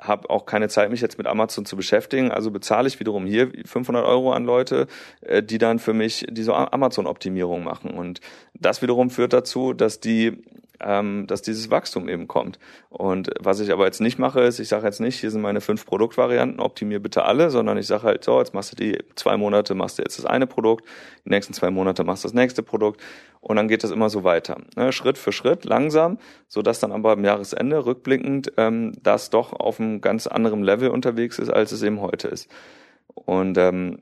[0.01, 2.31] habe auch keine Zeit, mich jetzt mit Amazon zu beschäftigen.
[2.31, 4.87] Also bezahle ich wiederum hier 500 Euro an Leute,
[5.21, 7.91] äh, die dann für mich diese Amazon-Optimierung machen.
[7.91, 8.21] Und
[8.55, 10.43] das wiederum führt dazu, dass die
[10.83, 12.59] ähm, dass dieses Wachstum eben kommt.
[12.89, 15.61] Und was ich aber jetzt nicht mache, ist, ich sage jetzt nicht, hier sind meine
[15.61, 19.37] fünf Produktvarianten, optimier bitte alle, sondern ich sage halt so, jetzt machst du die zwei
[19.37, 20.85] Monate, machst du jetzt das eine Produkt,
[21.24, 23.01] die nächsten zwei Monate machst du das nächste Produkt
[23.41, 24.59] und dann geht das immer so weiter.
[24.76, 24.93] Ne?
[24.93, 26.18] Schritt für Schritt, langsam,
[26.49, 31.39] so dann aber am Jahresende rückblickend ähm, das doch auf einem ganz anderen Level unterwegs
[31.39, 32.49] ist, als es eben heute ist.
[33.14, 33.99] Und ähm,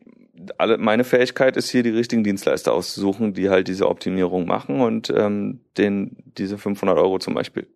[0.58, 5.10] alle, meine Fähigkeit ist hier, die richtigen Dienstleister auszusuchen, die halt diese Optimierung machen und
[5.10, 7.66] ähm, den diese 500 Euro zum Beispiel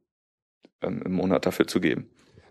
[0.83, 2.09] ähm, im Monat dafür zu geben.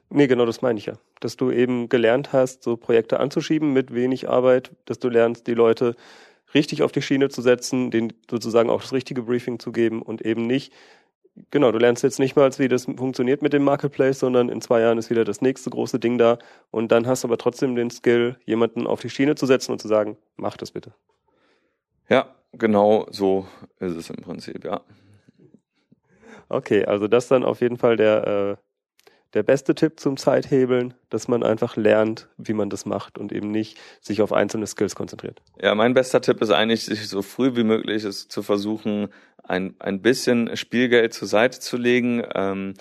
[0.09, 0.93] Nee, genau das meine ich ja.
[1.22, 5.53] Dass du eben gelernt hast, so Projekte anzuschieben mit wenig Arbeit, dass du lernst, die
[5.53, 5.95] Leute
[6.53, 10.22] richtig auf die Schiene zu setzen, denen sozusagen auch das richtige Briefing zu geben und
[10.22, 10.74] eben nicht
[11.50, 14.82] genau, du lernst jetzt nicht mal, wie das funktioniert mit dem Marketplace, sondern in zwei
[14.82, 16.38] Jahren ist wieder das nächste große Ding da
[16.72, 19.80] und dann hast du aber trotzdem den Skill, jemanden auf die Schiene zu setzen und
[19.80, 20.94] zu sagen, mach das bitte.
[22.10, 23.48] Ja, genau so
[23.80, 24.82] ist es im Prinzip, ja.
[26.50, 28.70] Okay, also das dann auf jeden Fall der, äh,
[29.34, 33.52] der beste Tipp zum Zeithebeln, dass man einfach lernt, wie man das macht und eben
[33.52, 35.42] nicht sich auf einzelne Skills konzentriert.
[35.62, 39.10] Ja, mein bester Tipp ist eigentlich, sich so früh wie möglich es zu versuchen,
[39.44, 42.74] ein, ein bisschen Spielgeld zur Seite zu legen, ähm,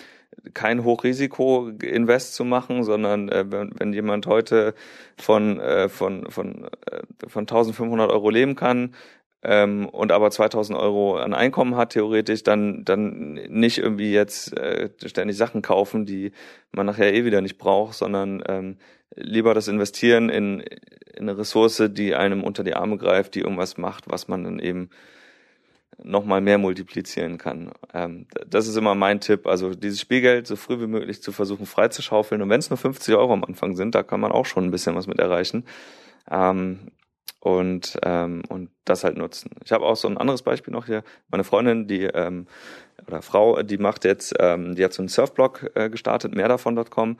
[0.53, 4.73] kein Hochrisiko-Invest zu machen, sondern äh, wenn, wenn jemand heute
[5.17, 8.95] von, äh, von, von, äh, von 1500 Euro leben kann,
[9.43, 14.89] ähm, und aber 2000 Euro an Einkommen hat theoretisch, dann dann nicht irgendwie jetzt äh,
[15.05, 16.31] ständig Sachen kaufen, die
[16.71, 18.77] man nachher eh wieder nicht braucht, sondern ähm,
[19.15, 23.77] lieber das investieren in, in eine Ressource, die einem unter die Arme greift, die irgendwas
[23.77, 24.89] macht, was man dann eben
[26.03, 27.71] nochmal mehr multiplizieren kann.
[27.93, 29.47] Ähm, das ist immer mein Tipp.
[29.47, 32.41] Also dieses Spielgeld so früh wie möglich zu versuchen freizuschaufeln.
[32.41, 34.71] Und wenn es nur 50 Euro am Anfang sind, da kann man auch schon ein
[34.71, 35.65] bisschen was mit erreichen.
[36.29, 36.91] Ähm,
[37.39, 39.51] und, ähm, und das halt nutzen.
[39.63, 41.03] Ich habe auch so ein anderes Beispiel noch hier.
[41.29, 42.47] Meine Freundin, die ähm,
[43.07, 47.17] oder Frau, die macht jetzt, ähm, die hat so einen Surfblog äh, gestartet, mehrdavon.com.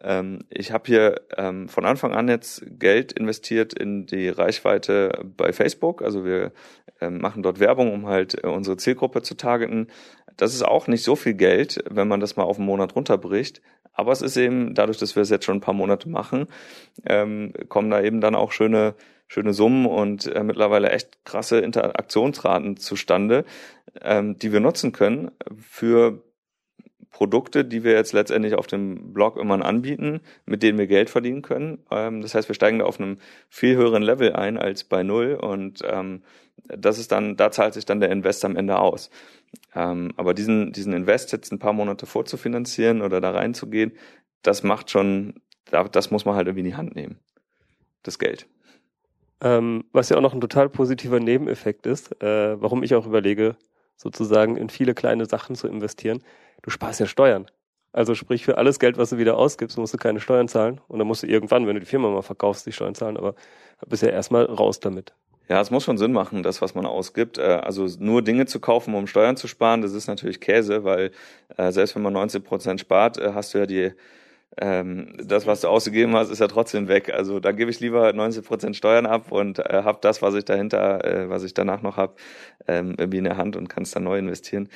[0.00, 5.52] Ähm, ich habe hier ähm, von Anfang an jetzt Geld investiert in die Reichweite bei
[5.52, 6.02] Facebook.
[6.02, 6.52] Also wir
[7.00, 9.88] ähm, machen dort Werbung, um halt äh, unsere Zielgruppe zu targeten.
[10.36, 13.62] Das ist auch nicht so viel Geld, wenn man das mal auf einen Monat runterbricht.
[13.92, 16.46] Aber es ist eben, dadurch, dass wir es jetzt schon ein paar Monate machen,
[17.04, 18.94] ähm, kommen da eben dann auch schöne
[19.32, 23.46] schöne Summen und äh, mittlerweile echt krasse Interaktionsraten zustande,
[24.02, 26.22] ähm, die wir nutzen können für
[27.10, 31.40] Produkte, die wir jetzt letztendlich auf dem Blog immer anbieten, mit denen wir Geld verdienen
[31.40, 31.78] können.
[31.90, 33.18] Ähm, das heißt, wir steigen da auf einem
[33.48, 36.22] viel höheren Level ein als bei Null und ähm,
[36.66, 39.10] das ist dann, da zahlt sich dann der Invest am Ende aus.
[39.74, 43.92] Ähm, aber diesen, diesen Invest jetzt ein paar Monate vorzufinanzieren oder da reinzugehen,
[44.42, 45.40] das macht schon,
[45.70, 47.18] das muss man halt irgendwie in die Hand nehmen.
[48.02, 48.46] Das Geld.
[49.40, 53.56] Ähm, was ja auch noch ein total positiver Nebeneffekt ist, äh, warum ich auch überlege,
[53.96, 56.22] sozusagen in viele kleine Sachen zu investieren.
[56.62, 57.46] Du sparst ja Steuern.
[57.92, 60.80] Also sprich, für alles Geld, was du wieder ausgibst, musst du keine Steuern zahlen.
[60.88, 63.16] Und dann musst du irgendwann, wenn du die Firma mal verkaufst, die Steuern zahlen.
[63.16, 63.34] Aber
[63.86, 65.14] bist ja erstmal raus damit.
[65.52, 67.36] Ja, es muss schon Sinn machen, das, was man ausgibt.
[67.36, 71.10] Äh, also nur Dinge zu kaufen, um Steuern zu sparen, das ist natürlich Käse, weil
[71.58, 73.92] äh, selbst wenn man 19 Prozent spart, äh, hast du ja die
[74.58, 77.12] ähm, das, was du ausgegeben hast, ist ja trotzdem weg.
[77.12, 80.46] Also da gebe ich lieber 90 Prozent Steuern ab und äh, habe das, was ich
[80.46, 82.14] dahinter, äh, was ich danach noch habe,
[82.66, 84.70] ähm, irgendwie in der Hand und kann es dann neu investieren.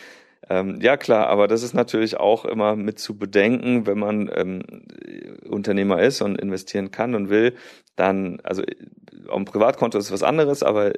[0.48, 4.62] Ähm, ja klar, aber das ist natürlich auch immer mit zu bedenken, wenn man ähm,
[5.48, 7.56] Unternehmer ist und investieren kann und will,
[7.96, 8.62] dann, also
[9.28, 10.92] auf dem Privatkonto ist was anderes, aber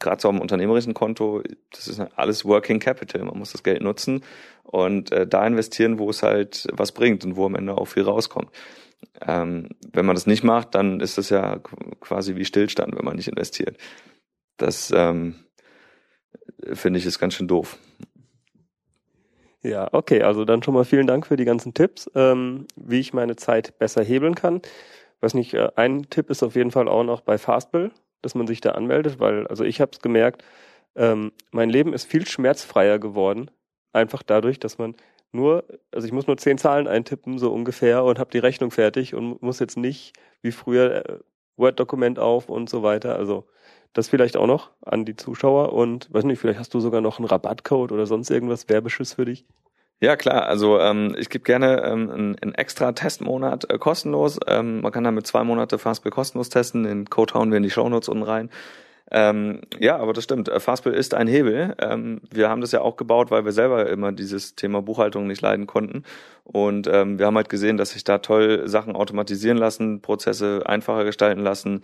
[0.00, 3.22] gerade so am unternehmerischen Konto, das ist alles Working Capital.
[3.22, 4.24] Man muss das Geld nutzen
[4.64, 8.02] und äh, da investieren, wo es halt was bringt und wo am Ende auch viel
[8.02, 8.50] rauskommt.
[9.20, 11.58] Ähm, wenn man das nicht macht, dann ist das ja
[12.00, 13.76] quasi wie Stillstand, wenn man nicht investiert.
[14.56, 15.36] Das ähm,
[16.72, 17.78] finde ich ist ganz schön doof.
[19.62, 23.12] Ja, okay, also dann schon mal vielen Dank für die ganzen Tipps, ähm, wie ich
[23.12, 24.62] meine Zeit besser hebeln kann.
[25.20, 27.90] Weiß nicht, äh, ein Tipp ist auf jeden Fall auch noch bei Fastbill,
[28.22, 30.42] dass man sich da anmeldet, weil, also ich habe es gemerkt,
[30.96, 33.50] ähm, mein Leben ist viel schmerzfreier geworden,
[33.92, 34.96] einfach dadurch, dass man
[35.32, 39.14] nur, also ich muss nur zehn Zahlen eintippen, so ungefähr, und habe die Rechnung fertig
[39.14, 41.18] und muss jetzt nicht wie früher äh,
[41.56, 43.16] Word-Dokument auf und so weiter.
[43.16, 43.46] Also
[43.92, 47.18] das vielleicht auch noch an die Zuschauer und weiß nicht, vielleicht hast du sogar noch
[47.18, 49.44] einen Rabattcode oder sonst irgendwas Werbeschiss für dich.
[50.02, 54.38] Ja klar, also ähm, ich gebe gerne ähm, einen, einen extra Testmonat äh, kostenlos.
[54.46, 56.84] Ähm, man kann damit zwei Monate Fastbill kostenlos testen.
[56.84, 58.50] Den Code hauen wir in die Shownotes unten rein.
[59.12, 60.48] Ähm, ja, aber das stimmt.
[60.48, 61.74] Äh, Fastbill ist ein Hebel.
[61.80, 65.42] Ähm, wir haben das ja auch gebaut, weil wir selber immer dieses Thema Buchhaltung nicht
[65.42, 66.04] leiden konnten.
[66.44, 71.04] Und ähm, wir haben halt gesehen, dass sich da toll Sachen automatisieren lassen, Prozesse einfacher
[71.04, 71.82] gestalten lassen.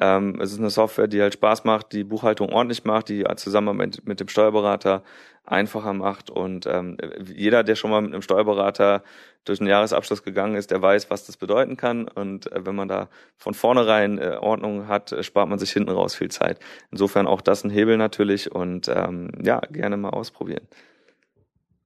[0.00, 3.76] Ähm, es ist eine Software, die halt Spaß macht, die Buchhaltung ordentlich macht, die zusammen
[3.76, 5.02] mit, mit dem Steuerberater
[5.44, 6.30] einfacher macht.
[6.30, 6.96] Und ähm,
[7.34, 9.02] jeder, der schon mal mit einem Steuerberater
[9.48, 12.08] durch einen Jahresabschluss gegangen ist, der weiß, was das bedeuten kann.
[12.08, 15.90] Und äh, wenn man da von vornherein äh, Ordnung hat, äh, spart man sich hinten
[15.90, 16.58] raus viel Zeit.
[16.90, 20.66] Insofern auch das ein Hebel natürlich und ähm, ja, gerne mal ausprobieren.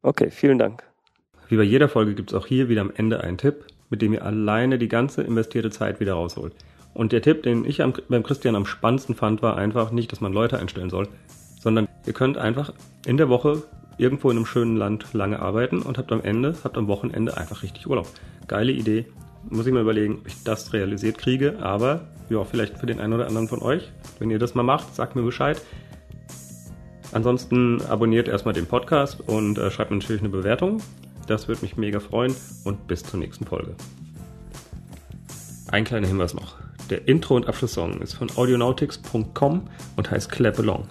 [0.02, 0.82] Okay, vielen Dank.
[1.48, 4.12] Wie bei jeder Folge gibt es auch hier wieder am Ende einen Tipp, mit dem
[4.14, 6.54] ihr alleine die ganze investierte Zeit wieder rausholt.
[6.94, 10.20] Und der Tipp, den ich am, beim Christian am spannendsten fand, war einfach nicht, dass
[10.20, 11.08] man Leute einstellen soll,
[11.60, 12.72] sondern ihr könnt einfach
[13.06, 13.62] in der Woche
[14.03, 17.62] irgendwo in einem schönen Land lange arbeiten und habt am Ende, habt am Wochenende einfach
[17.62, 18.09] richtig Urlaub.
[18.48, 19.07] Geile Idee.
[19.48, 23.12] Muss ich mal überlegen, ob ich das realisiert kriege, aber ja, vielleicht für den einen
[23.12, 23.92] oder anderen von euch.
[24.18, 25.61] Wenn ihr das mal macht, sagt mir Bescheid.
[27.12, 30.82] Ansonsten abonniert erstmal den Podcast und äh, schreibt mir natürlich eine Bewertung.
[31.28, 32.34] Das würde mich mega freuen
[32.64, 33.74] und bis zur nächsten Folge.
[35.70, 36.57] Ein kleiner Hinweis noch.
[36.90, 40.88] Der Intro- und Abschlusssong ist von audionautics.com und heißt Clap Along.